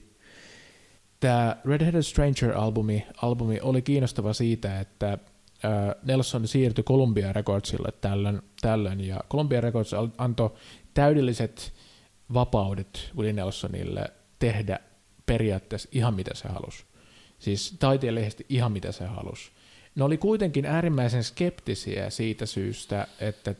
Tämä 1.20 1.56
Red 1.64 1.84
Headed 1.84 2.02
Stranger-albumi 2.02 3.06
albumi 3.22 3.60
oli 3.62 3.82
kiinnostava 3.82 4.32
siitä, 4.32 4.80
että 4.80 5.18
Nelson 6.02 6.48
siirtyi 6.48 6.84
Columbia 6.84 7.32
Recordsille 7.32 7.92
tällöin, 8.00 8.42
tällöin 8.60 9.00
ja 9.00 9.20
Columbia 9.30 9.60
Records 9.60 9.90
antoi 10.18 10.50
täydelliset 10.94 11.72
vapaudet 12.34 13.10
Willie 13.16 13.32
Nelsonille 13.32 14.04
tehdä 14.38 14.78
periaatteessa 15.26 15.88
ihan 15.92 16.14
mitä 16.14 16.30
se 16.34 16.48
halusi. 16.48 16.84
Siis 17.38 17.76
taiteellisesti 17.78 18.46
ihan 18.48 18.72
mitä 18.72 18.92
se 18.92 19.04
halusi. 19.04 19.50
Ne 19.94 20.04
oli 20.04 20.18
kuitenkin 20.18 20.66
äärimmäisen 20.66 21.24
skeptisiä 21.24 22.10
siitä 22.10 22.46
syystä, 22.46 23.06
että, 23.20 23.54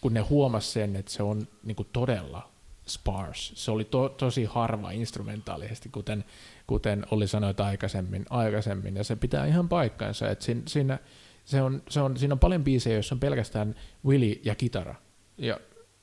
kun 0.00 0.14
ne 0.14 0.20
huomasi 0.20 0.72
sen, 0.72 0.96
että 0.96 1.12
se 1.12 1.22
on 1.22 1.48
niin 1.62 1.76
todella 1.92 2.55
sparse. 2.88 3.56
Se 3.56 3.70
oli 3.70 3.84
to, 3.84 4.08
tosi 4.08 4.44
harva 4.44 4.90
instrumentaalisesti, 4.90 5.88
kuten, 5.88 6.24
kuten 6.66 7.06
oli 7.10 7.28
sanoit 7.28 7.60
aikaisemmin, 7.60 8.26
aikaisemmin, 8.30 8.96
ja 8.96 9.04
se 9.04 9.16
pitää 9.16 9.46
ihan 9.46 9.68
paikkansa, 9.68 10.30
että 10.30 10.44
siinä, 10.44 10.62
siinä, 10.66 10.98
se 11.44 11.62
on, 11.62 11.82
se 11.88 12.00
on, 12.00 12.16
siinä 12.16 12.34
on 12.34 12.38
paljon 12.38 12.64
biisejä, 12.64 12.96
joissa 12.96 13.14
on 13.14 13.20
pelkästään 13.20 13.74
Willy 14.06 14.40
ja 14.44 14.54
kitara, 14.54 14.94
ja 15.38 15.60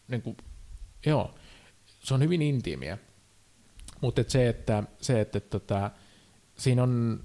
niin 0.08 0.22
kuin, 0.22 0.38
joo, 1.06 1.36
se 1.86 2.13
on 2.13 2.22
hyvin 2.22 2.41
intiimiä, 2.41 2.98
mutta 4.02 4.24
se, 4.28 4.50
että, 4.50 4.84
se, 5.02 5.22
että 5.22 5.39
tota, 5.39 5.91
siinä 6.56 6.84
on 6.84 7.24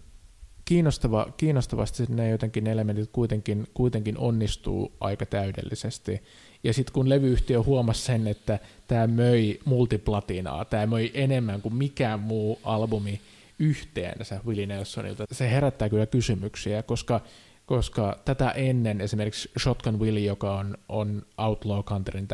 kiinnostava, 0.65 1.27
kiinnostavasti 1.37 2.05
ne 2.09 2.31
jotenkin 2.31 2.67
elementit 2.67 3.11
kuitenkin, 3.13 3.67
kuitenkin 3.75 4.19
onnistuu 4.19 4.93
aika 5.01 5.27
täydellisesti. 5.27 6.23
Ja 6.65 6.73
sitten 6.73 6.93
kun 6.93 7.09
levyyhtiö 7.09 7.63
huomasi 7.63 8.03
sen, 8.03 8.27
että 8.27 8.59
tämä 8.87 9.07
möi 9.07 9.59
multiplatinaa, 9.65 10.65
tämä 10.65 10.87
möi 10.87 11.11
enemmän 11.15 11.63
kuin 11.63 11.75
mikään 11.75 12.21
muu 12.21 12.61
albumi 12.65 13.21
yhteensä 13.59 14.41
Willie 14.47 14.67
Nelsonilta, 14.67 15.25
se 15.33 15.51
herättää 15.51 15.89
kyllä 15.89 16.07
kysymyksiä, 16.07 16.83
koska, 16.83 17.21
koska 17.67 18.19
tätä 18.25 18.51
ennen 18.51 19.01
esimerkiksi 19.01 19.51
Shotgun 19.59 20.01
Willie, 20.01 20.27
joka 20.27 20.59
on, 20.59 20.79
on 20.89 21.27
Outlaw 21.39 21.81
Countryn 21.81 22.29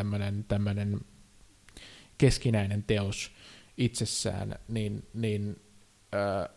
tämmöinen 0.49 1.01
keskinäinen 2.19 2.85
teos 2.87 3.33
itsessään, 3.77 4.59
niin, 4.69 5.09
niin 5.15 5.57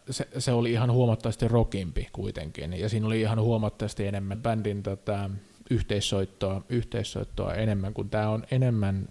se, 0.09 0.27
se 0.37 0.51
oli 0.51 0.71
ihan 0.71 0.91
huomattavasti 0.91 1.47
rockimpi 1.47 2.07
kuitenkin, 2.11 2.73
ja 2.73 2.89
siinä 2.89 3.07
oli 3.07 3.21
ihan 3.21 3.41
huomattavasti 3.41 4.07
enemmän 4.07 4.41
bändin 4.41 4.83
tota, 4.83 5.29
yhteissoittoa, 5.69 6.61
yhteissoittoa 6.69 7.53
enemmän, 7.53 7.93
kun 7.93 8.09
tämä 8.09 8.29
on 8.29 8.43
enemmän 8.51 9.07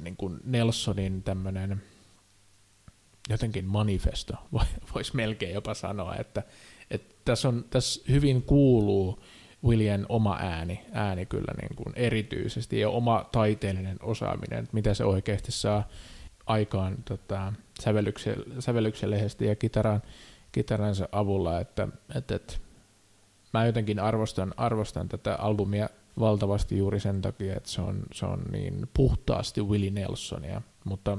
niin 0.00 0.16
kuin 0.16 0.40
Nelsonin 0.44 1.22
tämmöinen 1.22 1.82
jotenkin 3.30 3.64
manifesto, 3.64 4.34
voisi 4.94 5.16
melkein 5.16 5.54
jopa 5.54 5.74
sanoa, 5.74 6.14
että, 6.16 6.42
että 6.90 7.14
tässä, 7.24 7.48
on, 7.48 7.64
tässä 7.70 8.02
hyvin 8.08 8.42
kuuluu 8.42 9.22
William 9.64 10.04
oma 10.08 10.36
ääni, 10.40 10.80
ääni 10.92 11.26
kyllä 11.26 11.54
niin 11.60 11.76
kuin 11.76 11.92
erityisesti, 11.96 12.80
ja 12.80 12.88
oma 12.88 13.28
taiteellinen 13.32 13.96
osaaminen, 14.02 14.58
että 14.58 14.74
mitä 14.74 14.94
se 14.94 15.04
oikeasti 15.04 15.52
saa 15.52 15.88
aikaan 16.46 16.96
tota, 17.04 17.52
lehesti 19.06 19.46
ja 19.46 19.56
kitaran, 19.56 20.02
kitaransa 20.52 21.08
avulla, 21.12 21.60
että, 21.60 21.88
että, 22.14 22.34
että 22.34 22.54
mä 23.54 23.66
jotenkin 23.66 24.00
arvostan, 24.00 24.54
arvostan 24.56 25.08
tätä 25.08 25.34
albumia 25.34 25.88
valtavasti 26.20 26.78
juuri 26.78 27.00
sen 27.00 27.22
takia, 27.22 27.56
että 27.56 27.70
se 27.70 27.80
on, 27.80 28.02
se 28.12 28.26
on 28.26 28.42
niin 28.52 28.88
puhtaasti 28.94 29.62
Willie 29.62 29.90
Nelsonia, 29.90 30.62
mutta 30.84 31.18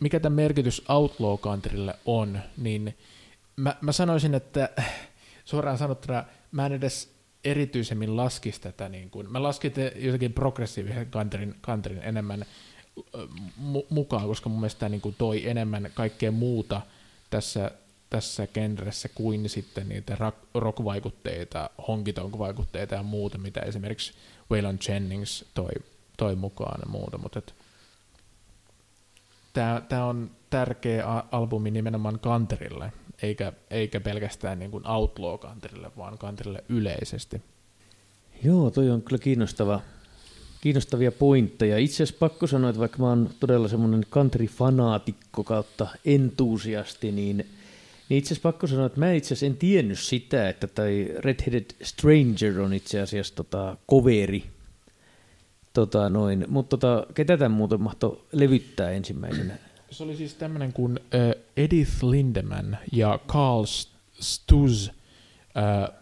mikä 0.00 0.20
tämän 0.20 0.36
merkitys 0.36 0.82
Outlaw 0.88 1.38
Countrylle 1.38 1.94
on, 2.04 2.40
niin 2.56 2.98
mä, 3.56 3.76
mä 3.80 3.92
sanoisin, 3.92 4.34
että 4.34 4.68
suoraan 5.44 5.78
sanottuna 5.78 6.24
mä 6.52 6.66
en 6.66 6.72
edes 6.72 7.16
erityisemmin 7.44 8.16
laskisi 8.16 8.60
tätä, 8.60 8.88
niin 8.88 9.10
kuin, 9.10 9.32
mä 9.32 9.42
laskin 9.42 9.72
jotenkin 9.96 10.32
progressiivisen 10.32 11.10
countryn, 11.10 11.54
countryn 11.62 12.02
enemmän 12.02 12.44
mukaan, 13.90 14.26
koska 14.26 14.48
mun 14.48 14.60
mielestä 14.60 14.78
tämä 14.78 14.90
niin 14.90 15.00
kuin 15.00 15.14
toi 15.18 15.48
enemmän 15.48 15.90
kaikkea 15.94 16.30
muuta 16.30 16.80
tässä, 17.30 17.70
tässä 18.10 18.46
genressä 18.46 19.08
kuin 19.08 19.48
sitten 19.48 19.88
niitä 19.88 20.16
rock-vaikutteita, 20.54 21.70
honkitonk-vaikutteita 21.88 22.94
ja 22.94 23.02
muuta, 23.02 23.38
mitä 23.38 23.60
esimerkiksi 23.60 24.12
Waylon 24.50 24.78
Jennings 24.88 25.44
toi, 25.54 25.70
toi 26.16 26.36
mukaan 26.36 26.80
ja 26.80 26.90
muuta, 26.90 27.18
mutta 27.18 27.42
tämä 29.88 30.04
on 30.04 30.30
tärkeä 30.50 31.06
albumi 31.32 31.70
nimenomaan 31.70 32.18
kanterille, 32.18 32.92
eikä, 33.22 33.52
eikä 33.70 34.00
pelkästään 34.00 34.58
niin 34.58 34.70
kuin 34.70 34.84
Outlaw-kanterille, 34.86 35.90
vaan 35.96 36.18
kanterille 36.18 36.64
yleisesti. 36.68 37.42
Joo, 38.44 38.70
toi 38.70 38.90
on 38.90 39.02
kyllä 39.02 39.18
kiinnostava, 39.18 39.80
kiinnostavia 40.60 41.12
pointteja. 41.12 41.78
Itse 41.78 41.94
asiassa 41.94 42.18
pakko 42.18 42.46
sanoa, 42.46 42.70
että 42.70 42.80
vaikka 42.80 42.98
mä 42.98 43.08
oon 43.08 43.30
todella 43.40 43.68
semmoinen 43.68 44.06
country-fanaatikko 44.10 45.44
kautta 45.44 45.88
entuusiasti, 46.04 47.12
niin, 47.12 47.46
niin 48.08 48.18
itse 48.18 48.34
asiassa 48.34 48.48
pakko 48.48 48.66
sanoa, 48.66 48.86
että 48.86 49.00
mä 49.00 49.12
itse 49.12 49.26
asiassa 49.26 49.46
en 49.46 49.56
tiennyt 49.56 49.98
sitä, 49.98 50.48
että 50.48 50.66
tai 50.66 51.08
Redheaded 51.18 51.66
Stranger 51.82 52.60
on 52.60 52.72
itse 52.72 53.00
asiassa 53.00 53.34
tota, 53.34 53.76
coveri. 53.90 54.44
Tota, 55.72 56.10
noin. 56.10 56.44
Mutta 56.48 56.76
tota, 56.76 57.06
ketä 57.14 57.36
tämän 57.36 57.56
muuten 57.56 57.80
mahtoi 57.80 58.24
levyttää 58.32 58.90
ensimmäisenä? 58.90 59.54
Se 59.90 60.04
oli 60.04 60.16
siis 60.16 60.34
tämmöinen 60.34 60.72
kuin 60.72 61.00
äh, 61.14 61.42
Edith 61.56 62.04
Lindemann 62.04 62.76
ja 62.92 63.18
Carl 63.28 63.64
Stuz 64.20 64.88
äh, 64.88 64.94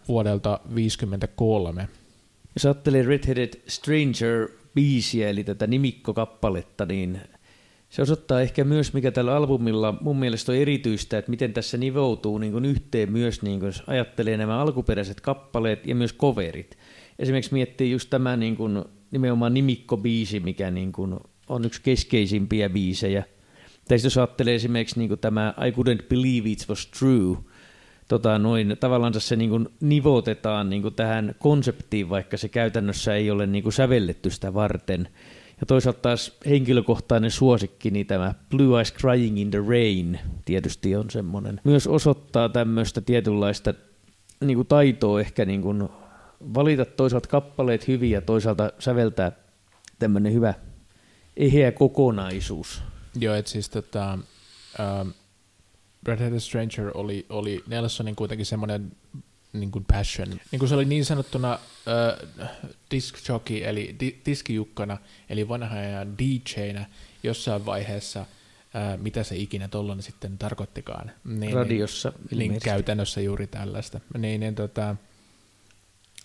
vuodelta 0.07 0.49
1953. 0.49 1.87
Jos 2.55 2.65
ajattelee 2.65 3.03
Redheaded 3.03 3.53
Stranger-biisiä, 3.67 5.27
eli 5.27 5.43
tätä 5.43 5.67
nimikkokappaletta, 5.67 6.85
niin 6.85 7.21
se 7.95 8.01
osoittaa 8.01 8.41
ehkä 8.41 8.63
myös, 8.63 8.93
mikä 8.93 9.11
tällä 9.11 9.35
albumilla 9.35 9.97
mun 10.01 10.19
mielestä 10.19 10.51
on 10.51 10.57
erityistä, 10.57 11.17
että 11.17 11.31
miten 11.31 11.53
tässä 11.53 11.77
nivoutuu 11.77 12.37
niin 12.37 12.51
kuin 12.51 12.65
yhteen 12.65 13.11
myös, 13.11 13.41
niin 13.41 13.59
kuin, 13.59 13.67
jos 13.67 13.83
ajattelee 13.87 14.37
nämä 14.37 14.59
alkuperäiset 14.59 15.21
kappaleet 15.21 15.87
ja 15.87 15.95
myös 15.95 16.15
coverit. 16.15 16.77
Esimerkiksi 17.19 17.53
miettii 17.53 17.91
just 17.91 18.09
tämä 18.09 18.37
niin 18.37 18.55
kuin, 18.55 18.83
nimenomaan 19.11 19.53
nimikkobiisi, 19.53 20.39
mikä 20.39 20.71
niin 20.71 20.91
kuin, 20.91 21.19
on 21.49 21.65
yksi 21.65 21.81
keskeisimpiä 21.81 22.69
biisejä. 22.69 23.23
Tai 23.87 23.97
jos 24.03 24.17
ajattelee 24.17 24.55
esimerkiksi 24.55 24.99
niin 24.99 25.09
kuin 25.09 25.19
tämä 25.19 25.53
I 25.67 25.71
couldn't 25.71 26.07
believe 26.09 26.49
it 26.49 26.65
was 26.69 26.87
true, 26.87 27.37
tota, 28.07 28.39
noin, 28.39 28.77
tavallaan 28.79 29.13
se 29.21 29.35
niin 29.35 29.49
kuin 29.49 29.69
nivotetaan 29.81 30.69
niin 30.69 30.81
kuin 30.81 30.93
tähän 30.93 31.35
konseptiin, 31.39 32.09
vaikka 32.09 32.37
se 32.37 32.49
käytännössä 32.49 33.15
ei 33.15 33.31
ole 33.31 33.47
niin 33.47 33.63
kuin 33.63 33.73
sävelletty 33.73 34.29
sitä 34.29 34.53
varten. 34.53 35.07
Ja 35.59 35.65
toisaalta 35.65 35.99
taas 35.99 36.37
henkilökohtainen 36.45 37.31
suosikki, 37.31 37.91
niin 37.91 38.07
tämä 38.07 38.33
Blue 38.49 38.77
Eyes 38.77 38.93
Crying 38.93 39.39
in 39.39 39.51
the 39.51 39.59
Rain 39.69 40.19
tietysti 40.45 40.95
on 40.95 41.09
semmoinen. 41.09 41.61
Myös 41.63 41.87
osoittaa 41.87 42.49
tämmöistä 42.49 43.01
tietynlaista 43.01 43.73
niin 44.41 44.55
kuin 44.55 44.67
taitoa 44.67 45.19
ehkä 45.19 45.45
niin 45.45 45.61
kuin 45.61 45.89
valita 46.53 46.85
toisaalta 46.85 47.29
kappaleet 47.29 47.87
hyvin 47.87 48.11
ja 48.11 48.21
toisaalta 48.21 48.71
säveltää 48.79 49.31
tämmöinen 49.99 50.33
hyvä 50.33 50.53
eheä 51.37 51.71
kokonaisuus. 51.71 52.81
Joo, 53.19 53.35
että 53.35 53.51
siis 53.51 53.69
tota, 53.69 54.19
um, 55.01 55.13
Red 56.05 56.31
Hat 56.31 56.43
Stranger 56.43 56.91
oli, 56.93 57.25
oli 57.29 57.63
Nelsonin 57.67 58.15
kuitenkin 58.15 58.45
semmoinen 58.45 58.91
niin 59.59 59.71
kuin 59.71 59.85
passion. 59.85 60.29
Niin 60.51 60.59
kuin 60.59 60.69
se 60.69 60.75
oli 60.75 60.85
niin 60.85 61.05
sanottuna 61.05 61.53
uh, 61.53 62.47
disc 62.91 63.29
jockey, 63.29 63.63
eli 63.63 63.95
di- 63.99 64.21
diskijukkana, 64.25 64.97
eli 65.29 65.47
vanha 65.47 65.77
ajan 65.77 66.17
DJ-nä 66.17 66.85
jossain 67.23 67.65
vaiheessa, 67.65 68.21
uh, 68.21 69.01
mitä 69.01 69.23
se 69.23 69.35
ikinä 69.35 69.67
tollon 69.67 70.01
sitten 70.01 70.37
tarkoittikaan. 70.37 71.11
Niin, 71.23 71.53
Radiossa 71.53 72.13
Niin, 72.31 72.51
niin 72.51 72.61
käytännössä 72.61 73.21
juuri 73.21 73.47
tällaista. 73.47 73.99
Niin, 74.17 74.39
niin 74.39 74.55
tota, 74.55 74.95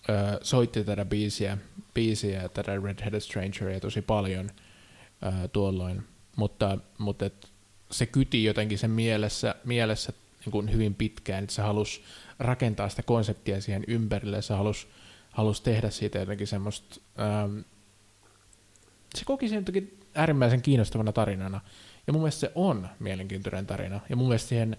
uh, 0.09 0.39
soitti 0.41 0.83
tätä 0.83 1.05
biisiä, 1.05 1.57
biisiä 1.93 2.49
tätä 2.49 2.75
Red 2.83 3.01
Headed 3.01 3.19
Strangeria 3.19 3.79
tosi 3.79 4.01
paljon 4.01 4.45
uh, 4.45 5.49
tuolloin, 5.51 6.03
mutta, 6.35 6.77
mutta 6.97 7.25
et 7.25 7.51
se 7.91 8.05
kyti 8.05 8.43
jotenkin 8.43 8.77
sen 8.77 8.91
mielessä, 8.91 9.55
mielessä 9.65 10.13
niin 10.45 10.51
kuin 10.51 10.73
hyvin 10.73 10.95
pitkään, 10.95 11.43
että 11.43 11.55
se 11.55 11.61
halusi 11.61 12.03
rakentaa 12.39 12.89
sitä 12.89 13.03
konseptia 13.03 13.61
siihen 13.61 13.83
ympärille, 13.87 14.41
se 14.41 14.53
halusi, 14.53 14.87
halusi 15.31 15.63
tehdä 15.63 15.89
siitä 15.89 16.19
jotenkin 16.19 16.47
semmoista, 16.47 17.01
ähm, 17.19 17.59
se 19.15 19.25
koki 19.25 19.49
sen 19.49 19.55
jotenkin 19.55 19.99
äärimmäisen 20.15 20.61
kiinnostavana 20.61 21.11
tarinana, 21.11 21.61
ja 22.07 22.13
mun 22.13 22.21
mielestä 22.21 22.39
se 22.39 22.51
on 22.55 22.87
mielenkiintoinen 22.99 23.67
tarina, 23.67 23.99
ja 24.09 24.15
mun 24.15 24.27
mielestä 24.27 24.49
siihen, 24.49 24.77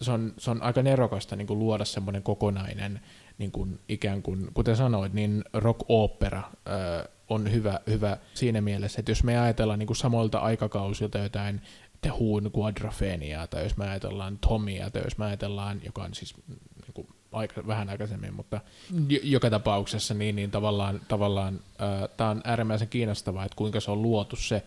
se 0.00 0.12
on, 0.12 0.34
se 0.38 0.50
on 0.50 0.62
aika 0.62 0.82
nerokasta 0.82 1.36
niin 1.36 1.46
kuin 1.46 1.58
luoda 1.58 1.84
semmoinen 1.84 2.22
kokonainen, 2.22 3.00
niin 3.38 3.52
kuin 3.52 3.78
ikään 3.88 4.22
kuin, 4.22 4.48
kuten 4.54 4.76
sanoit, 4.76 5.12
niin 5.12 5.44
rock-opera 5.52 6.38
äh, 6.38 7.08
on 7.28 7.52
hyvä, 7.52 7.80
hyvä 7.86 8.16
siinä 8.34 8.60
mielessä, 8.60 9.00
että 9.00 9.10
jos 9.10 9.24
me 9.24 9.38
ajatellaan 9.38 9.78
niin 9.78 9.86
kuin 9.86 9.96
samoilta 9.96 10.38
aikakausilta 10.38 11.18
jotain 11.18 11.60
The 12.00 12.10
Who'n 12.10 12.50
Quadrophenia, 12.58 13.46
tai 13.46 13.62
jos 13.62 13.76
me 13.76 13.88
ajatellaan 13.88 14.38
Tomia, 14.38 14.90
tai 14.90 15.02
jos 15.04 15.18
me 15.18 15.24
ajatellaan, 15.24 15.80
joka 15.84 16.02
on 16.02 16.14
siis 16.14 16.34
niin 16.48 16.94
kuin 16.94 17.08
aika, 17.32 17.66
vähän 17.66 17.88
aikaisemmin, 17.88 18.34
mutta 18.34 18.60
j- 19.08 19.16
joka 19.22 19.50
tapauksessa 19.50 20.14
niin, 20.14 20.36
niin 20.36 20.50
tavallaan, 20.50 21.00
tavallaan 21.08 21.54
äh, 21.54 22.08
tämä 22.16 22.30
on 22.30 22.40
äärimmäisen 22.44 22.88
kiinnostavaa, 22.88 23.44
että 23.44 23.56
kuinka 23.56 23.80
se 23.80 23.90
on 23.90 24.02
luotu 24.02 24.36
se 24.36 24.62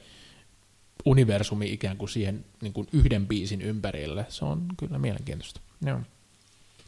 universumi 1.06 1.72
ikään 1.74 1.98
kuin 1.98 2.10
siihen 2.10 2.46
niin 2.62 2.74
kuin 2.74 2.88
yhden 2.94 3.28
biisin 3.28 3.62
ympärille. 3.62 4.26
Se 4.30 4.46
on 4.46 4.66
kyllä 4.78 5.00
mielenkiintoista. 5.00 5.62
Joo. 5.86 6.00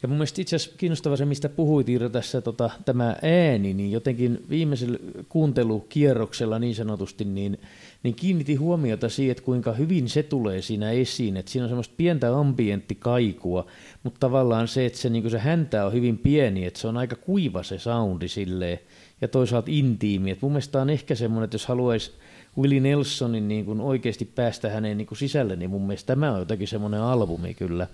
Ja 0.02 0.08
mun 0.08 0.16
mielestä 0.16 0.40
itse 0.40 0.56
asiassa 0.56 0.78
kiinnostava 0.78 1.16
se, 1.16 1.24
mistä 1.24 1.48
puhuit 1.48 1.88
Iiro 1.88 2.08
tässä 2.08 2.40
tota, 2.40 2.70
tämä 2.84 3.16
ääni, 3.22 3.74
niin 3.74 3.92
jotenkin 3.92 4.44
viimeisellä 4.50 4.98
kuuntelukierroksella 5.28 6.58
niin 6.58 6.74
sanotusti, 6.74 7.24
niin, 7.24 7.58
niin 8.02 8.14
kiinnitin 8.14 8.60
huomiota 8.60 9.08
siihen, 9.08 9.30
että 9.30 9.42
kuinka 9.42 9.72
hyvin 9.72 10.08
se 10.08 10.22
tulee 10.22 10.62
siinä 10.62 10.90
esiin, 10.90 11.36
että 11.36 11.52
siinä 11.52 11.64
on 11.64 11.68
semmoista 11.68 11.94
pientä 11.96 12.38
ambienttikaikua, 12.38 13.66
mutta 14.02 14.20
tavallaan 14.20 14.68
se, 14.68 14.86
että 14.86 14.98
se, 14.98 15.10
niin 15.10 15.30
se 15.30 15.38
häntä 15.38 15.86
on 15.86 15.92
hyvin 15.92 16.18
pieni, 16.18 16.64
että 16.64 16.80
se 16.80 16.88
on 16.88 16.96
aika 16.96 17.16
kuiva 17.16 17.62
se 17.62 17.78
soundi 17.78 18.28
silleen, 18.28 18.78
ja 19.20 19.28
toisaalta 19.28 19.70
intiimi, 19.70 20.30
että 20.30 20.46
mun 20.46 20.52
mielestä 20.52 20.82
on 20.82 20.90
ehkä 20.90 21.14
semmoinen, 21.14 21.44
että 21.44 21.54
jos 21.54 21.66
haluaisi 21.66 22.12
Willie 22.58 22.80
Nelsonin 22.80 23.48
niin 23.48 23.64
kuin 23.64 23.80
oikeasti 23.80 24.24
päästä 24.24 24.70
häneen 24.70 24.98
niin 24.98 25.06
kuin 25.06 25.18
sisälle, 25.18 25.56
niin 25.56 25.70
mun 25.70 25.86
mielestä 25.86 26.06
tämä 26.06 26.32
on 26.32 26.38
jotenkin 26.38 26.68
semmoinen 26.68 27.00
albumi 27.00 27.54
kyllä, 27.54 27.86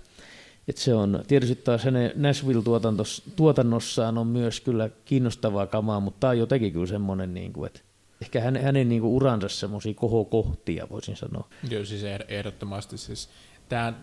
että 0.69 0.81
se 0.81 0.93
on, 0.93 1.23
tietysti 1.27 1.55
taas 1.55 1.83
hänen 1.83 2.11
Nashville-tuotannossaan 2.15 4.17
on 4.17 4.27
myös 4.27 4.61
kyllä 4.61 4.89
kiinnostavaa 5.05 5.67
kamaa, 5.67 5.99
mutta 5.99 6.19
tämä 6.19 6.31
on 6.31 6.37
jotenkin 6.37 6.73
kyllä 6.73 6.87
semmoinen, 6.87 7.33
niin 7.33 7.53
kuin, 7.53 7.67
että 7.67 7.79
ehkä 8.21 8.41
hänen, 8.41 8.63
hänen 8.63 8.89
niin 8.89 9.01
kuin 9.01 9.11
uransa 9.11 9.49
semmoisia 9.49 9.93
kohokohtia, 9.93 10.87
voisin 10.89 11.15
sanoa. 11.15 11.47
Joo, 11.69 11.85
siis 11.85 12.03
ehdottomasti. 12.27 12.97
Siis 12.97 13.29
tämä, 13.69 13.93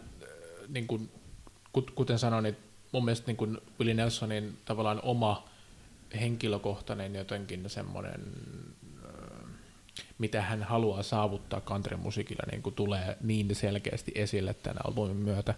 niin 0.69 0.87
kuin, 0.87 1.11
kuten 1.95 2.19
sanoin, 2.19 2.43
niin 2.43 2.57
mun 2.93 3.05
mielestä 3.05 3.27
niin 3.27 3.37
kuin 3.37 3.59
Willie 3.79 3.95
Nelsonin 3.95 4.57
tavallaan 4.65 5.01
oma 5.03 5.49
henkilökohtainen 6.21 7.15
jotenkin 7.15 7.71
semmoinen, 7.71 8.21
mitä 10.19 10.43
hän 10.43 10.63
haluaa 10.63 11.03
saavuttaa 11.03 11.61
country-musiikilla, 11.61 12.43
niin 12.51 12.63
kuin 12.63 12.75
tulee 12.75 13.17
niin 13.21 13.55
selkeästi 13.55 14.13
esille 14.15 14.55
tämän 14.55 14.87
albumin 14.87 15.17
myötä. 15.17 15.55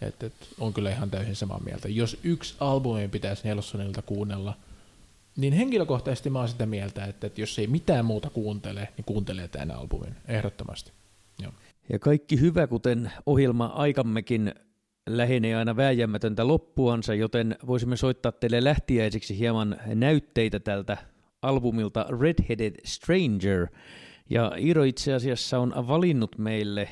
Et, 0.00 0.22
et, 0.22 0.32
on 0.58 0.74
kyllä 0.74 0.90
ihan 0.90 1.10
täysin 1.10 1.36
samaa 1.36 1.60
mieltä. 1.64 1.88
Jos 1.88 2.18
yksi 2.24 2.54
albumi 2.60 3.08
pitäisi 3.08 3.48
Nelsonilta 3.48 4.02
kuunnella, 4.02 4.54
niin 5.36 5.52
henkilökohtaisesti 5.52 6.30
mä 6.30 6.38
oon 6.38 6.48
sitä 6.48 6.66
mieltä, 6.66 7.04
että, 7.04 7.26
että 7.26 7.40
jos 7.40 7.58
ei 7.58 7.66
mitään 7.66 8.04
muuta 8.04 8.30
kuuntele, 8.30 8.88
niin 8.96 9.04
kuuntelee 9.04 9.48
tämän 9.48 9.70
albumin, 9.70 10.14
ehdottomasti. 10.28 10.92
Joo. 11.42 11.52
Ja 11.88 11.98
kaikki 11.98 12.40
hyvä, 12.40 12.66
kuten 12.66 13.12
ohjelma-aikammekin 13.26 14.54
lähenee 15.10 15.56
aina 15.56 15.76
vääjäämätöntä 15.76 16.48
loppuansa, 16.48 17.14
joten 17.14 17.56
voisimme 17.66 17.96
soittaa 17.96 18.32
teille 18.32 18.64
lähtiäisiksi 18.64 19.38
hieman 19.38 19.76
näytteitä 19.94 20.60
tältä 20.60 20.96
albumilta 21.42 22.06
Redheaded 22.20 22.74
Stranger. 22.84 23.66
Ja 24.30 24.52
Iro 24.56 24.84
itse 24.84 25.14
asiassa 25.14 25.58
on 25.58 25.88
valinnut 25.88 26.38
meille, 26.38 26.88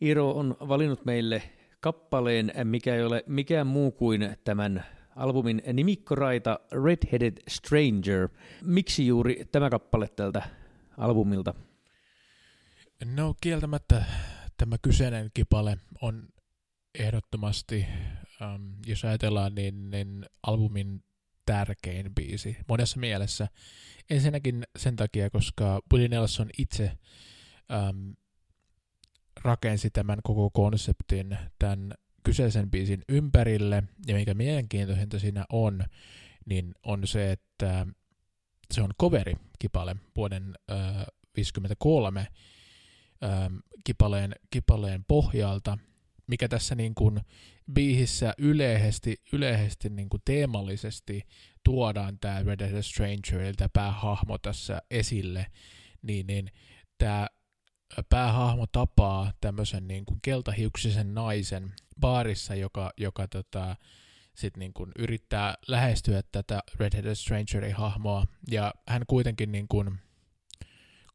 Iro 0.00 0.30
on 0.30 0.56
valinnut 0.60 1.04
meille 1.04 1.42
kappaleen, 1.84 2.52
mikä 2.64 2.94
ei 2.94 3.02
ole 3.02 3.24
mikään 3.26 3.66
muu 3.66 3.90
kuin 3.90 4.36
tämän 4.44 4.84
albumin 5.16 5.62
nimikkoraita 5.72 6.60
Redheaded 6.84 7.36
Stranger. 7.48 8.28
Miksi 8.62 9.06
juuri 9.06 9.44
tämä 9.52 9.70
kappale 9.70 10.08
tältä 10.08 10.42
albumilta? 10.98 11.54
No 13.04 13.34
kieltämättä 13.40 14.04
tämä 14.56 14.76
kyseinen 14.82 15.30
kipale 15.34 15.78
on 16.00 16.28
ehdottomasti, 16.98 17.86
um, 18.40 18.72
jos 18.86 19.04
ajatellaan, 19.04 19.54
niin, 19.54 19.90
niin 19.90 20.26
albumin 20.42 21.04
tärkein 21.46 22.14
biisi 22.14 22.56
monessa 22.68 23.00
mielessä. 23.00 23.48
Ensinnäkin 24.10 24.64
sen 24.78 24.96
takia, 24.96 25.30
koska 25.30 25.80
Willie 25.92 26.08
Nelson 26.08 26.50
itse 26.58 26.92
um, 27.88 28.14
rakensi 29.44 29.90
tämän 29.90 30.18
koko 30.22 30.50
konseptin 30.50 31.38
tämän 31.58 31.94
kyseisen 32.22 32.70
biisin 32.70 33.02
ympärille, 33.08 33.82
ja 34.06 34.14
mikä 34.14 34.34
mielenkiintoisinta 34.34 35.18
siinä 35.18 35.44
on, 35.52 35.84
niin 36.46 36.74
on 36.82 37.06
se, 37.06 37.32
että 37.32 37.86
se 38.72 38.82
on 38.82 38.90
coveri-kipale 39.00 39.96
vuoden 40.16 40.54
1953 40.66 42.26
ähm, 43.24 43.56
kipaleen, 43.84 44.34
kipaleen 44.50 45.04
pohjalta, 45.08 45.78
mikä 46.26 46.48
tässä 46.48 46.74
niin 46.74 46.94
kuin 46.94 47.20
biihissä 47.72 48.34
yleisesti, 48.38 49.16
yleisesti 49.32 49.88
niin 49.88 50.08
kuin 50.08 50.22
teemallisesti 50.24 51.22
tuodaan 51.64 52.18
tämä 52.18 52.42
Red 52.42 52.58
Dead 52.58 52.82
Stranger, 52.82 53.40
eli 53.40 53.54
tämä 53.54 53.68
päähahmo 53.72 54.38
tässä 54.38 54.82
esille, 54.90 55.46
niin, 56.02 56.26
niin 56.26 56.50
tämä 56.98 57.26
päähahmo 58.08 58.66
tapaa 58.66 59.32
tämmöisen 59.40 59.88
niin 59.88 60.04
kuin 60.04 60.18
keltahiuksisen 60.22 61.14
naisen 61.14 61.72
baarissa, 62.00 62.54
joka, 62.54 62.92
joka 62.96 63.28
tota, 63.28 63.76
sit 64.34 64.56
niin 64.56 64.72
kuin 64.72 64.92
yrittää 64.98 65.54
lähestyä 65.68 66.22
tätä 66.32 66.60
Red 66.78 66.92
Dead 66.92 67.14
Strangerin 67.14 67.74
hahmoa, 67.74 68.26
ja 68.50 68.74
hän 68.88 69.02
kuitenkin 69.06 69.52
niin 69.52 69.68
kuin 69.68 69.98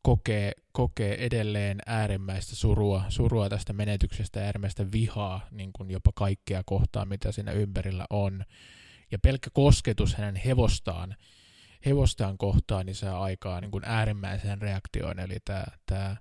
kokee, 0.01 0.51
kokee 0.71 1.25
edelleen 1.25 1.79
äärimmäistä 1.85 2.55
surua, 2.55 3.05
surua 3.09 3.49
tästä 3.49 3.73
menetyksestä 3.73 4.45
äärimmäistä 4.45 4.91
vihaa 4.91 5.47
niin 5.51 5.73
kuin 5.73 5.91
jopa 5.91 6.11
kaikkea 6.15 6.63
kohtaa, 6.65 7.05
mitä 7.05 7.31
siinä 7.31 7.51
ympärillä 7.51 8.05
on. 8.09 8.45
Ja 9.11 9.19
pelkkä 9.19 9.49
kosketus 9.53 10.15
hänen 10.15 10.35
hevostaan, 10.35 11.15
hevostaan 11.85 12.37
kohtaan 12.37 12.85
niin 12.85 12.95
saa 12.95 13.23
aikaa 13.23 13.61
niin 13.61 13.71
kuin 13.71 13.83
äärimmäisen 13.85 14.61
reaktion, 14.61 15.19
eli 15.19 15.37
tämä, 15.45 15.63
tämä 15.85 16.15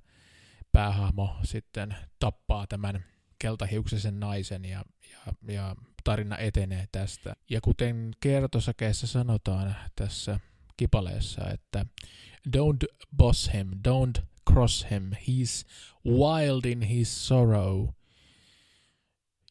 päähahmo 0.73 1.37
sitten 1.43 1.97
tappaa 2.19 2.67
tämän 2.67 3.05
keltahiuksisen 3.39 4.21
naisen 4.21 4.65
ja, 4.65 4.85
ja, 5.11 5.33
ja 5.55 5.77
tarina 6.05 6.39
etenee 6.39 6.89
tästä. 6.93 7.37
Ja 7.51 7.61
kuten 7.61 8.11
kertosakeessa 8.21 9.07
sanotaan 9.07 9.77
tässä 9.97 10.41
kipaleessa, 10.77 11.51
että 11.51 11.87
don't 12.57 13.07
boss 13.17 13.51
him, 13.55 13.71
don't 13.89 14.23
cross 14.53 14.87
him, 14.91 15.11
he's 15.13 15.67
wild 16.07 16.65
in 16.65 16.83
his 16.83 17.29
sorrow. 17.29 17.89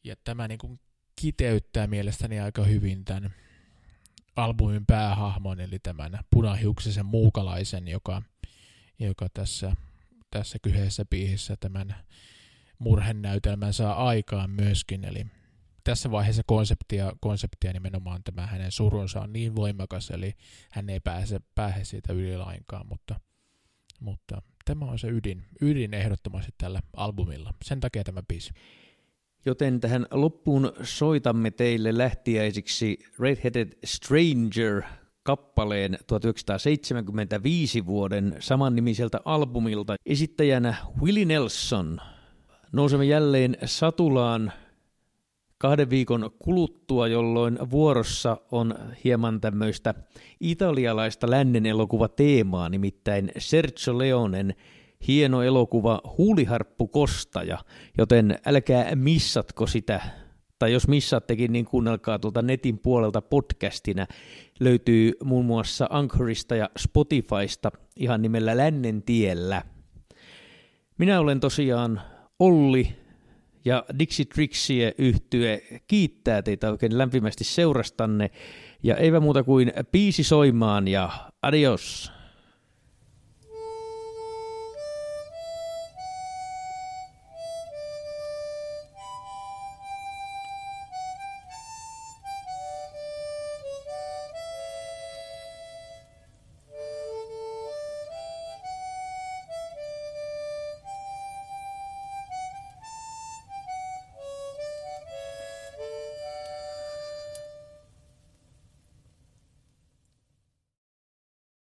Ja 0.04 0.16
tämä 0.24 0.48
niin 0.48 0.58
kuin 0.58 0.80
kiteyttää 1.20 1.86
mielestäni 1.86 2.40
aika 2.40 2.64
hyvin 2.64 3.04
tämän 3.04 3.34
albumin 4.36 4.86
päähahmon, 4.86 5.60
eli 5.60 5.78
tämän 5.78 6.18
punahiuksisen 6.30 7.06
muukalaisen, 7.06 7.88
joka, 7.88 8.22
joka 8.98 9.28
tässä, 9.34 9.76
tässä 10.30 10.58
kyseessä 10.62 11.04
biisissä 11.04 11.56
tämän 11.60 11.94
murhenäytelmän 12.78 13.72
saa 13.72 14.08
aikaan 14.08 14.50
myöskin, 14.50 15.04
eli 15.04 15.26
tässä 15.84 16.10
vaiheessa 16.10 16.42
konseptia, 16.46 17.12
konseptia 17.20 17.72
nimenomaan 17.72 18.22
tämä 18.24 18.46
hänen 18.46 18.72
surunsa 18.72 19.20
on 19.20 19.32
niin 19.32 19.56
voimakas, 19.56 20.10
eli 20.10 20.34
hän 20.70 20.90
ei 20.90 21.00
pääse, 21.00 21.40
pääse 21.54 21.84
siitä 21.84 22.12
yli 22.12 22.36
lainkaan, 22.36 22.86
mutta, 22.86 23.20
mutta 24.00 24.42
tämä 24.64 24.84
on 24.84 24.98
se 24.98 25.08
ydin, 25.08 25.44
ydin 25.60 25.94
ehdottomasti 25.94 26.52
tällä 26.58 26.80
albumilla. 26.96 27.54
Sen 27.64 27.80
takia 27.80 28.04
tämä 28.04 28.22
biisi. 28.28 28.50
Joten 29.44 29.80
tähän 29.80 30.06
loppuun 30.10 30.72
soitamme 30.82 31.50
teille 31.50 31.98
lähtiäisiksi 31.98 32.98
Redheaded 33.18 33.78
Stranger 33.84 34.82
kappaleen 35.28 35.98
1975 36.06 37.86
vuoden 37.86 38.36
samannimiseltä 38.40 39.20
albumilta 39.24 39.96
esittäjänä 40.06 40.74
Willie 41.02 41.24
Nelson. 41.24 42.00
Nousemme 42.72 43.04
jälleen 43.04 43.56
satulaan 43.64 44.52
kahden 45.58 45.90
viikon 45.90 46.30
kuluttua, 46.38 47.08
jolloin 47.08 47.58
vuorossa 47.70 48.36
on 48.50 48.74
hieman 49.04 49.40
tämmöistä 49.40 49.94
italialaista 50.40 51.30
lännen 51.30 51.66
elokuvateemaa, 51.66 52.68
nimittäin 52.68 53.30
Sergio 53.38 53.98
Leonen 53.98 54.54
hieno 55.08 55.42
elokuva 55.42 56.00
Huuliharppu 56.18 56.88
Kostaja, 56.88 57.58
joten 57.98 58.38
älkää 58.46 58.94
missatko 58.94 59.66
sitä, 59.66 60.00
tai 60.58 60.72
jos 60.72 60.88
missaattekin, 60.88 61.52
niin 61.52 61.64
kuunnelkaa 61.64 62.18
tuolta 62.18 62.42
netin 62.42 62.78
puolelta 62.78 63.22
podcastina. 63.22 64.06
Löytyy 64.60 65.12
muun 65.24 65.44
muassa 65.44 65.86
Anchorista 65.90 66.56
ja 66.56 66.70
Spotifysta 66.78 67.70
ihan 67.96 68.22
nimellä 68.22 68.56
Lännen 68.56 69.02
tiellä. 69.02 69.62
Minä 70.98 71.20
olen 71.20 71.40
tosiaan 71.40 72.00
Olli, 72.38 72.96
ja 73.64 73.84
Dixie 73.98 74.24
Trixie 74.24 74.94
yhtye 74.98 75.62
kiittää 75.86 76.42
teitä 76.42 76.70
oikein 76.70 76.98
lämpimästi 76.98 77.44
seurastanne. 77.44 78.30
Ja 78.82 78.96
eivä 78.96 79.20
muuta 79.20 79.42
kuin 79.42 79.72
piisi 79.92 80.24
soimaan 80.24 80.88
ja 80.88 81.10
adios. 81.42 82.17